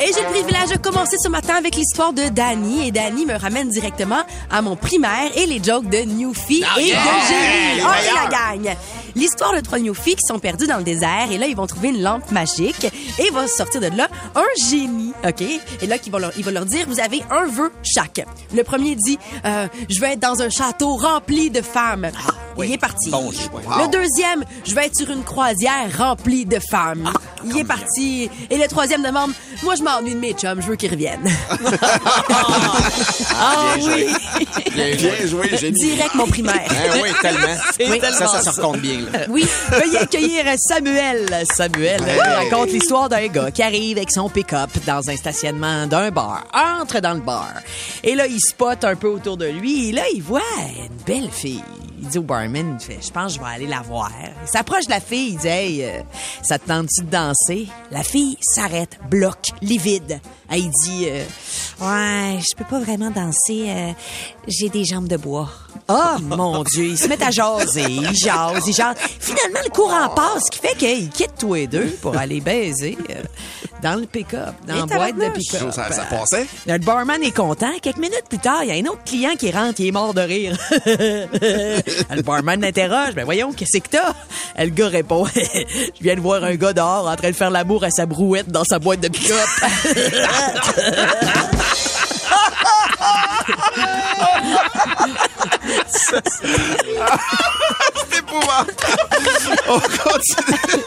Et 0.03 0.11
j'ai 0.13 0.21
le 0.21 0.29
privilège 0.29 0.69
de 0.71 0.77
commencer 0.77 1.15
ce 1.19 1.29
matin 1.29 1.55
avec 1.55 1.75
l'histoire 1.75 2.11
de 2.11 2.27
Danny. 2.29 2.87
Et 2.87 2.91
Danny 2.91 3.25
me 3.27 3.37
ramène 3.37 3.69
directement 3.69 4.23
à 4.49 4.61
mon 4.63 4.75
primaire 4.75 5.29
et 5.35 5.45
les 5.45 5.61
jokes 5.63 5.87
de 5.89 5.99
Newfie 5.99 6.63
Ah, 6.67 6.79
et 6.79 6.85
yeah! 6.87 6.95
de 6.95 7.27
Jerry. 7.27 7.81
Oh, 7.85 8.09
et 8.09 8.15
la 8.15 8.29
gang! 8.65 8.75
L'histoire 9.15 9.53
de 9.53 9.59
trois 9.59 9.77
Newfies 9.77 10.15
qui 10.15 10.25
sont 10.27 10.39
perdus 10.39 10.65
dans 10.65 10.77
le 10.77 10.83
désert. 10.83 11.27
Et 11.31 11.37
là, 11.37 11.45
ils 11.45 11.55
vont 11.55 11.67
trouver 11.67 11.89
une 11.89 12.01
lampe 12.01 12.31
magique. 12.31 12.85
Et 13.19 13.27
il 13.27 13.31
va 13.31 13.47
sortir 13.47 13.79
de 13.79 13.95
là 13.95 14.07
un 14.33 14.67
génie. 14.69 15.13
OK? 15.23 15.41
Et 15.41 15.87
là, 15.87 15.97
il 16.03 16.11
va 16.11 16.17
leur, 16.19 16.31
leur 16.51 16.65
dire, 16.65 16.85
vous 16.87 16.99
avez 16.99 17.21
un 17.29 17.45
vœu 17.45 17.71
chaque. 17.83 18.25
Le 18.55 18.63
premier 18.63 18.95
dit, 18.95 19.19
euh, 19.45 19.67
je 19.87 19.99
vais 20.01 20.13
être 20.13 20.19
dans 20.19 20.41
un 20.41 20.49
château 20.49 20.95
rempli 20.95 21.51
de 21.51 21.61
femmes. 21.61 22.09
Il 22.57 22.71
est 22.71 22.77
parti. 22.77 23.09
Bon 23.09 23.31
choix. 23.31 23.61
Le 23.83 23.87
deuxième, 23.89 24.43
je 24.65 24.75
vais 24.75 24.85
être 24.87 24.95
sur 24.95 25.09
une 25.09 25.23
croisière 25.23 25.89
remplie 25.97 26.45
de 26.45 26.59
femmes. 26.59 27.11
Il 27.45 27.57
est 27.57 27.63
parti. 27.63 28.29
Et 28.49 28.57
le 28.57 28.67
troisième 28.67 29.01
demande, 29.03 29.31
moi 29.63 29.75
je 29.75 29.81
m'ennuie 29.83 30.13
de 30.13 30.19
mes 30.19 30.33
chums, 30.33 30.61
je 30.61 30.67
veux 30.67 30.75
qu'ils 30.75 30.91
reviennent. 30.91 31.27
ah 33.39 33.75
bien 33.75 33.83
joué. 33.83 34.07
oui. 34.07 34.47
Bien 34.73 34.95
Bien 34.95 35.27
joué, 35.27 35.57
génie. 35.57 35.79
Direct 35.79 36.15
mon 36.15 36.27
primaire. 36.27 36.67
Eh 36.69 37.01
oui, 37.01 37.09
tellement. 37.21 37.47
Oui. 37.91 37.99
Ça, 37.99 38.27
ça 38.27 38.41
se 38.41 38.49
recompte 38.61 38.79
bien. 38.79 38.99
là. 39.11 39.19
Oui. 39.29 39.45
Veuillez 39.69 39.97
accueillir 39.97 40.45
Samuel. 40.57 41.43
Samuel 41.51 42.01
euh, 42.07 42.35
raconte 42.43 42.69
l'histoire 42.71 43.09
d'un 43.09 43.25
gars 43.27 43.49
qui 43.51 43.63
arrive 43.63 43.97
avec 43.97 44.11
son 44.11 44.29
pick-up 44.29 44.69
dans 44.85 45.09
un 45.09 45.17
stationnement 45.17 45.87
d'un 45.87 46.11
bar. 46.11 46.43
Entre 46.53 46.99
dans 46.99 47.13
le 47.13 47.21
bar. 47.21 47.49
Et 48.03 48.13
là, 48.15 48.27
il 48.27 48.39
spot 48.39 48.83
un 48.83 48.95
peu 48.95 49.07
autour 49.07 49.37
de 49.37 49.45
lui. 49.47 49.89
Et 49.89 49.91
là, 49.93 50.03
il 50.13 50.21
voit 50.21 50.41
une 50.77 50.95
belle 51.05 51.29
fille. 51.31 51.63
Il 52.01 52.07
dit 52.07 52.17
au 52.17 52.23
barman, 52.23 52.77
il 52.79 52.83
fait, 52.83 52.99
je 52.99 53.11
pense 53.11 53.33
que 53.33 53.39
je 53.39 53.45
vais 53.45 53.51
aller 53.51 53.67
la 53.67 53.81
voir. 53.81 54.11
Il 54.41 54.47
s'approche 54.47 54.85
de 54.85 54.89
la 54.89 54.99
fille, 54.99 55.33
il 55.33 55.37
dit, 55.37 55.47
hey, 55.47 55.83
euh, 55.83 56.01
ça 56.41 56.57
te 56.57 56.67
tente-tu 56.67 57.03
de 57.03 57.09
danser? 57.11 57.67
La 57.91 58.01
fille 58.01 58.37
s'arrête, 58.41 58.99
bloque, 59.09 59.51
livide. 59.61 60.19
Elle 60.53 60.69
dit, 60.83 61.07
euh, 61.07 61.23
ouais, 61.79 62.39
je 62.41 62.55
peux 62.57 62.65
pas 62.65 62.79
vraiment 62.79 63.09
danser, 63.09 63.67
euh, 63.69 63.91
j'ai 64.47 64.67
des 64.67 64.83
jambes 64.83 65.07
de 65.07 65.15
bois. 65.15 65.49
Oh 65.87 66.19
mon 66.21 66.63
Dieu, 66.63 66.85
ils 66.85 66.97
se 66.97 67.07
mettent 67.07 67.23
à 67.23 67.31
jaser, 67.31 67.85
ils 67.89 68.15
jasent, 68.17 68.67
ils 68.67 68.73
jasent. 68.73 68.97
Finalement, 69.19 69.59
le 69.63 69.69
courant 69.69 70.09
passe, 70.09 70.45
ce 70.45 70.51
qui 70.51 70.59
fait 70.59 70.75
qu'ils 70.75 71.09
quittent 71.09 71.37
tous 71.39 71.53
les 71.53 71.67
deux 71.67 71.97
pour 72.01 72.17
aller 72.17 72.41
baiser 72.41 72.97
euh, 73.09 73.23
dans 73.81 73.95
le 73.95 74.05
pick-up, 74.05 74.53
dans 74.67 74.75
la 74.75 74.85
boîte 74.85 75.15
de 75.15 75.29
pick-up. 75.29 75.71
Ça, 75.71 75.91
ça 75.91 76.03
passait? 76.03 76.47
Le 76.67 76.77
barman 76.79 77.23
est 77.23 77.35
content. 77.35 77.71
Quelques 77.81 77.97
minutes 77.97 78.25
plus 78.29 78.39
tard, 78.39 78.63
il 78.63 78.69
y 78.69 78.71
a 78.71 78.75
un 78.75 78.91
autre 78.91 79.03
client 79.05 79.35
qui 79.39 79.51
rentre, 79.51 79.79
il 79.79 79.87
est 79.87 79.91
mort 79.91 80.13
de 80.13 80.21
rire. 80.21 80.57
le 80.85 82.21
barman 82.21 82.59
l'interroge. 82.59 83.15
Ben 83.15 83.23
voyons, 83.23 83.53
qu'est-ce 83.53 83.79
que 83.79 83.87
t'as? 83.89 84.13
Le 84.57 84.69
gars 84.69 84.89
répond. 84.89 85.25
Je 85.35 86.03
viens 86.03 86.15
de 86.15 86.21
voir 86.21 86.43
un 86.43 86.55
gars 86.55 86.73
dehors 86.73 87.07
en 87.07 87.15
train 87.15 87.29
de 87.29 87.35
faire 87.35 87.51
l'amour 87.51 87.83
à 87.83 87.89
sa 87.89 88.05
brouette 88.05 88.49
dans 88.49 88.65
sa 88.65 88.79
boîte 88.79 88.99
de 88.99 89.07
pick-up. 89.07 89.47
C'est 95.87 96.21
épouvantable. 98.19 98.73
on, 99.69 99.79
continue. 99.79 100.83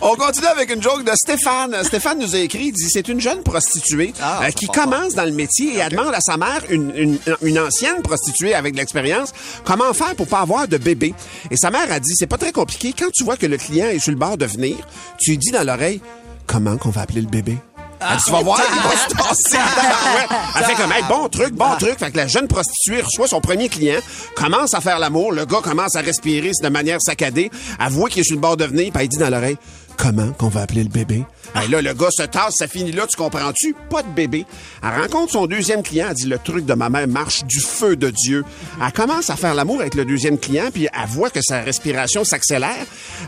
on 0.00 0.14
continue 0.16 0.46
avec 0.46 0.74
une 0.74 0.82
joke 0.82 1.04
de 1.04 1.12
Stéphane. 1.14 1.74
Stéphane 1.84 2.18
nous 2.18 2.34
a 2.34 2.38
écrit, 2.38 2.66
il 2.66 2.72
dit, 2.72 2.88
c'est 2.90 3.08
une 3.08 3.20
jeune 3.20 3.42
prostituée 3.42 4.12
Ah, 4.20 4.40
euh, 4.44 4.50
qui 4.50 4.66
commence 4.66 5.14
dans 5.14 5.24
le 5.24 5.32
métier 5.32 5.74
et 5.74 5.78
elle 5.78 5.90
demande 5.90 6.14
à 6.14 6.20
sa 6.20 6.36
mère, 6.36 6.62
une, 6.70 6.92
une- 6.96 7.18
une 7.42 7.58
ancienne 7.58 8.02
prostituée 8.02 8.54
avec 8.54 8.72
de 8.74 8.78
l'expérience, 8.78 9.32
comment 9.64 9.92
faire 9.92 10.14
pour 10.16 10.26
pas 10.26 10.40
avoir 10.40 10.68
de 10.68 10.76
bébé? 10.78 11.14
Et 11.50 11.56
sa 11.56 11.70
mère 11.70 11.90
a 11.90 12.00
dit, 12.00 12.12
c'est 12.14 12.26
pas 12.26 12.38
très 12.38 12.52
compliqué. 12.52 12.94
Quand 12.98 13.10
tu 13.12 13.24
vois 13.24 13.36
que 13.36 13.46
le 13.46 13.56
client 13.56 13.86
est 13.88 13.98
sur 13.98 14.12
le 14.12 14.18
bord 14.18 14.36
de 14.36 14.46
venir, 14.46 14.76
tu 15.18 15.30
lui 15.30 15.38
dis 15.38 15.50
dans 15.50 15.64
l'oreille, 15.64 16.00
comment 16.46 16.76
qu'on 16.76 16.90
va 16.90 17.02
appeler 17.02 17.20
le 17.22 17.28
bébé? 17.28 17.58
Elle 18.00 18.16
dit, 18.16 18.24
tu 18.24 18.30
vas 18.30 18.42
voir, 18.42 18.60
il 18.70 18.82
va 18.82 18.96
se 18.96 19.08
tasser 19.08 19.56
en 19.56 19.80
tabarouette. 19.80 20.30
Elle 20.56 20.64
fait 20.64 20.74
comme, 20.74 20.92
hey, 20.92 21.02
bon 21.08 21.28
truc, 21.28 21.54
bon 21.54 21.76
truc. 21.78 21.98
Fait 21.98 22.10
que 22.10 22.16
la 22.16 22.26
jeune 22.26 22.48
prostituée 22.48 23.02
reçoit 23.02 23.28
son 23.28 23.40
premier 23.40 23.68
client, 23.68 23.98
commence 24.34 24.74
à 24.74 24.80
faire 24.80 24.98
l'amour, 24.98 25.32
le 25.32 25.44
gars 25.44 25.60
commence 25.62 25.96
à 25.96 26.00
respirer 26.00 26.52
de 26.62 26.68
manière 26.68 27.00
saccadée, 27.00 27.50
elle 27.80 27.92
voit 27.92 28.08
qu'il 28.08 28.20
est 28.20 28.24
sur 28.24 28.36
le 28.36 28.40
bord 28.40 28.56
de 28.56 28.64
venir, 28.64 28.92
puis 28.92 29.02
elle 29.02 29.08
dit 29.08 29.18
dans 29.18 29.30
l'oreille, 29.30 29.56
comment 29.96 30.30
qu'on 30.32 30.48
va 30.48 30.62
appeler 30.62 30.84
le 30.84 30.88
bébé? 30.88 31.24
Hey, 31.54 31.68
là, 31.68 31.82
le 31.82 31.92
gars 31.92 32.10
se 32.10 32.22
tasse, 32.22 32.54
ça 32.58 32.68
finit 32.68 32.92
là, 32.92 33.06
tu 33.06 33.16
comprends-tu? 33.16 33.74
Pas 33.90 34.02
de 34.02 34.08
bébé. 34.08 34.46
Elle 34.82 35.00
rencontre 35.00 35.32
son 35.32 35.46
deuxième 35.46 35.82
client, 35.82 36.06
elle 36.10 36.14
dit, 36.14 36.26
le 36.26 36.38
truc 36.38 36.64
de 36.64 36.74
ma 36.74 36.88
mère 36.88 37.08
marche 37.08 37.44
du 37.44 37.60
feu 37.60 37.96
de 37.96 38.10
Dieu. 38.10 38.44
Elle 38.80 38.92
commence 38.92 39.30
à 39.30 39.36
faire 39.36 39.54
l'amour 39.54 39.80
avec 39.80 39.94
le 39.94 40.04
deuxième 40.04 40.38
client, 40.38 40.68
puis 40.72 40.88
elle 40.92 41.08
voit 41.08 41.30
que 41.30 41.40
sa 41.42 41.60
respiration 41.60 42.22
s'accélère. 42.24 42.86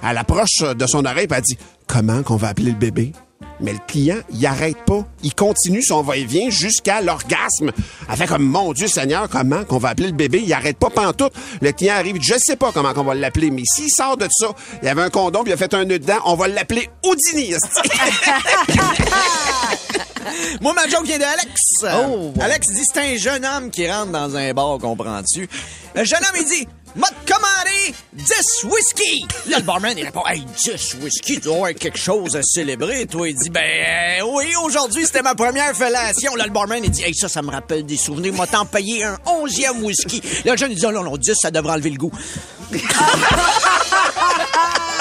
Elle 0.09 0.19
approche 0.19 0.61
de 0.61 0.87
son 0.87 1.05
oreille, 1.05 1.27
puis 1.27 1.39
elle 1.39 1.45
dit, 1.45 1.59
comment 1.87 2.23
qu'on 2.23 2.37
va 2.37 2.49
appeler 2.49 2.71
le 2.71 2.77
bébé? 2.77 3.13
Mais 3.61 3.73
le 3.73 3.79
client, 3.87 4.17
il 4.33 4.45
arrête 4.47 4.85
pas. 4.87 5.05
Il 5.23 5.35
continue 5.35 5.83
son 5.83 6.03
va-et-vient 6.03 6.51
jusqu'à 6.51 7.03
l'orgasme. 7.03 7.73
Elle 8.09 8.17
fait 8.17 8.27
comme, 8.27 8.45
mon 8.45 8.73
Dieu 8.73 8.89
Seigneur, 8.89 9.29
comment 9.29 9.65
qu'on 9.65 9.79
va 9.79 9.91
appeler 9.91 10.09
le 10.09 10.15
bébé? 10.15 10.43
Il 10.45 10.53
arrête 10.53 10.79
pas 10.79 10.91
pantoute. 10.91 11.33
Le 11.61 11.73
client 11.73 11.95
arrive, 11.95 12.17
je 12.21 12.35
sais 12.39 12.57
pas 12.57 12.73
comment 12.73 12.95
qu'on 12.95 13.05
va 13.05 13.15
l'appeler, 13.15 13.51
mais 13.51 13.63
s'il 13.65 13.91
sort 13.91 14.17
de 14.17 14.27
ça, 14.31 14.49
il 14.83 14.87
y 14.87 14.89
avait 14.89 15.03
un 15.03 15.11
condom, 15.11 15.43
puis 15.43 15.51
il 15.51 15.55
a 15.55 15.59
fait 15.59 15.75
un 15.75 15.85
nœud 15.85 15.99
dedans, 15.99 16.19
on 16.25 16.37
va 16.37 16.49
l'appeler 16.49 16.89
Houdini. 17.05 17.55
Moi, 20.61 20.75
ma 20.75 20.89
joke 20.89 21.07
vient 21.07 21.19
d'Alex. 21.19 21.55
Oh, 21.83 22.33
ouais. 22.37 22.43
Alex 22.43 22.69
dit 22.69 22.85
c'est 22.85 23.01
un 23.01 23.17
jeune 23.17 23.45
homme 23.45 23.71
qui 23.71 23.91
rentre 23.91 24.13
dans 24.13 24.37
un 24.37 24.53
bar, 24.53 24.79
comprends-tu? 24.79 25.49
Le 25.95 26.05
jeune 26.05 26.21
homme, 26.21 26.37
il 26.41 26.45
dit 26.45 26.69
M'a 26.97 27.09
commandé 27.27 27.95
10 28.13 28.65
whisky. 28.65 29.27
Là, 29.49 29.59
le 29.59 29.65
barman, 29.65 29.97
il 29.97 30.05
répond 30.05 30.23
Hey, 30.27 30.43
10 30.43 30.97
whisky, 31.03 31.35
tu 31.35 31.41
dois 31.41 31.55
avoir 31.55 31.75
quelque 31.75 31.99
chose 31.99 32.37
à 32.37 32.43
célébrer. 32.43 33.07
Toi, 33.07 33.29
il 33.29 33.37
dit 33.37 33.51
Ben 33.51 34.21
euh, 34.21 34.25
oui, 34.33 34.53
aujourd'hui, 34.65 35.07
c'était 35.07 35.23
ma 35.23 35.35
première 35.35 35.75
fellation. 35.77 36.35
Là, 36.35 36.47
le 36.47 36.53
barman, 36.53 36.81
il 36.83 36.91
dit 36.91 37.03
Hey, 37.03 37.15
ça, 37.15 37.29
ça 37.29 37.43
me 37.43 37.51
rappelle 37.51 37.85
des 37.85 37.97
souvenirs. 37.97 38.35
M'a 38.35 38.47
t'en 38.47 38.67
payé 38.67 39.05
un 39.05 39.19
onzième 39.27 39.83
whisky. 39.85 40.21
Là, 40.45 40.53
le 40.53 40.59
jeune, 40.59 40.73
il 40.73 40.79
dit 40.79 40.87
Oh 40.87 40.93
non, 40.93 41.05
non, 41.05 41.17
10, 41.17 41.35
ça 41.41 41.51
devrait 41.51 41.75
enlever 41.75 41.91
le 41.91 41.99
goût. 41.99 42.13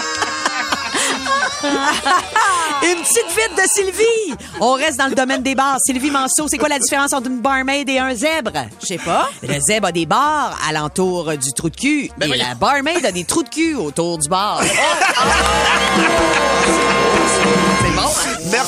Une 2.84 3.02
petite 3.04 3.28
vite 3.30 3.56
de 3.58 3.64
Sylvie. 3.68 4.36
On 4.62 4.74
reste 4.74 4.98
dans 4.98 5.08
le 5.08 5.16
domaine 5.16 5.44
des 5.44 5.56
bars. 5.56 5.78
Sylvie 5.84 6.12
Manceau, 6.12 6.48
c'est 6.48 6.58
quoi 6.58 6.70
la 6.70 6.80
différence 6.80 7.12
entre 7.14 7.28
une 7.28 7.42
barmaid 7.42 7.90
et 7.90 8.00
un 8.00 8.14
zèbre? 8.16 8.52
Je 8.82 8.86
sais 8.88 8.98
pas. 8.98 9.30
Le 9.44 9.60
zèbre 9.60 9.88
a 9.88 9.92
des 9.92 10.06
bars 10.06 10.58
alentour 10.68 11.32
du 11.38 11.52
trou 11.54 11.70
de 11.70 11.76
cul. 11.76 12.10
et 12.22 12.28
la 12.38 12.56
barmaid 12.56 13.06
a 13.06 13.12
des 13.12 13.26
trous 13.26 13.44
de 13.44 13.50
cul 13.50 13.76
autour 13.76 14.18
du 14.18 14.30
bar. 14.30 14.62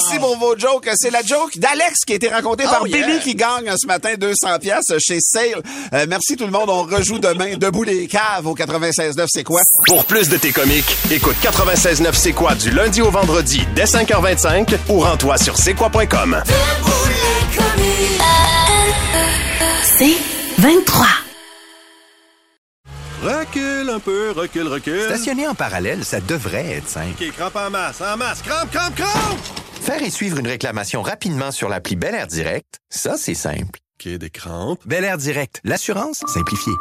Merci 0.04 0.18
pour 0.18 0.36
vos 0.38 0.58
jokes. 0.58 0.90
C'est 0.96 1.12
la 1.12 1.22
joke 1.22 1.60
d'Alex 1.60 2.00
qui 2.08 2.14
a 2.14 2.16
été 2.16 2.28
racontée 2.28 2.64
par 2.64 2.88
yeah. 2.88 3.06
Billy 3.06 3.20
qui 3.20 3.36
gagne 3.36 3.72
ce 3.78 3.86
matin 3.86 4.16
200 4.18 4.58
pièces 4.60 4.92
chez 4.98 5.20
Sale. 5.22 5.62
Euh, 5.94 6.08
merci 6.10 6.36
tout 6.36 6.46
le 6.46 6.52
monde. 6.52 6.72
On 6.72 6.82
rejoue 6.82 7.20
demain. 7.20 7.56
Debout 7.56 7.84
les 7.84 8.08
caves 8.08 8.48
au 8.48 8.56
96.9. 8.56 9.28
C'est 9.28 9.44
quoi? 9.44 9.62
Pour 9.86 10.06
plus 10.06 10.28
de 10.28 10.38
tes 10.38 10.52
comiques, 10.52 10.98
écoute 11.12 11.36
96.9 11.44 12.14
C'est 12.16 12.32
quoi 12.32 12.56
du 12.56 12.72
lundi 12.72 13.04
au 13.04 13.12
vendredi 13.12 13.62
dès 13.76 13.84
5h25 13.84 14.76
ou 14.90 15.02
rends-toi 15.02 15.38
sur 15.38 15.56
c'est 15.56 15.76
quoi.com. 15.76 16.42
C'est 19.84 20.18
23. 20.58 21.06
Recule 23.22 23.90
un 23.92 24.00
peu, 24.00 24.32
recule, 24.32 24.68
recule. 24.68 25.06
Stationner 25.06 25.48
en 25.48 25.54
parallèle, 25.54 26.04
ça 26.04 26.20
devrait 26.22 26.72
être 26.72 26.90
simple. 26.90 27.24
OK, 27.24 27.32
crampe 27.38 27.56
en 27.56 27.70
masse, 27.70 28.02
en 28.02 28.18
masse. 28.18 28.42
Crampe, 28.42 28.72
crampe, 28.72 28.96
crampe! 28.96 29.71
Faire 29.82 30.04
et 30.04 30.12
suivre 30.12 30.38
une 30.38 30.48
réclamation 30.48 31.02
rapidement 31.02 31.52
sur 31.52 31.68
l'appli 31.68 31.96
Bel 31.96 32.14
Air 32.14 32.28
Direct, 32.28 32.78
ça, 32.90 33.18
c'est 33.18 33.34
simple. 33.34 33.80
OK, 34.00 34.08
des 34.14 34.30
crampes. 34.30 34.80
Bel 34.86 35.04
Air 35.04 35.18
Direct, 35.18 35.60
l'assurance 35.64 36.22
simplifiée. 36.28 36.74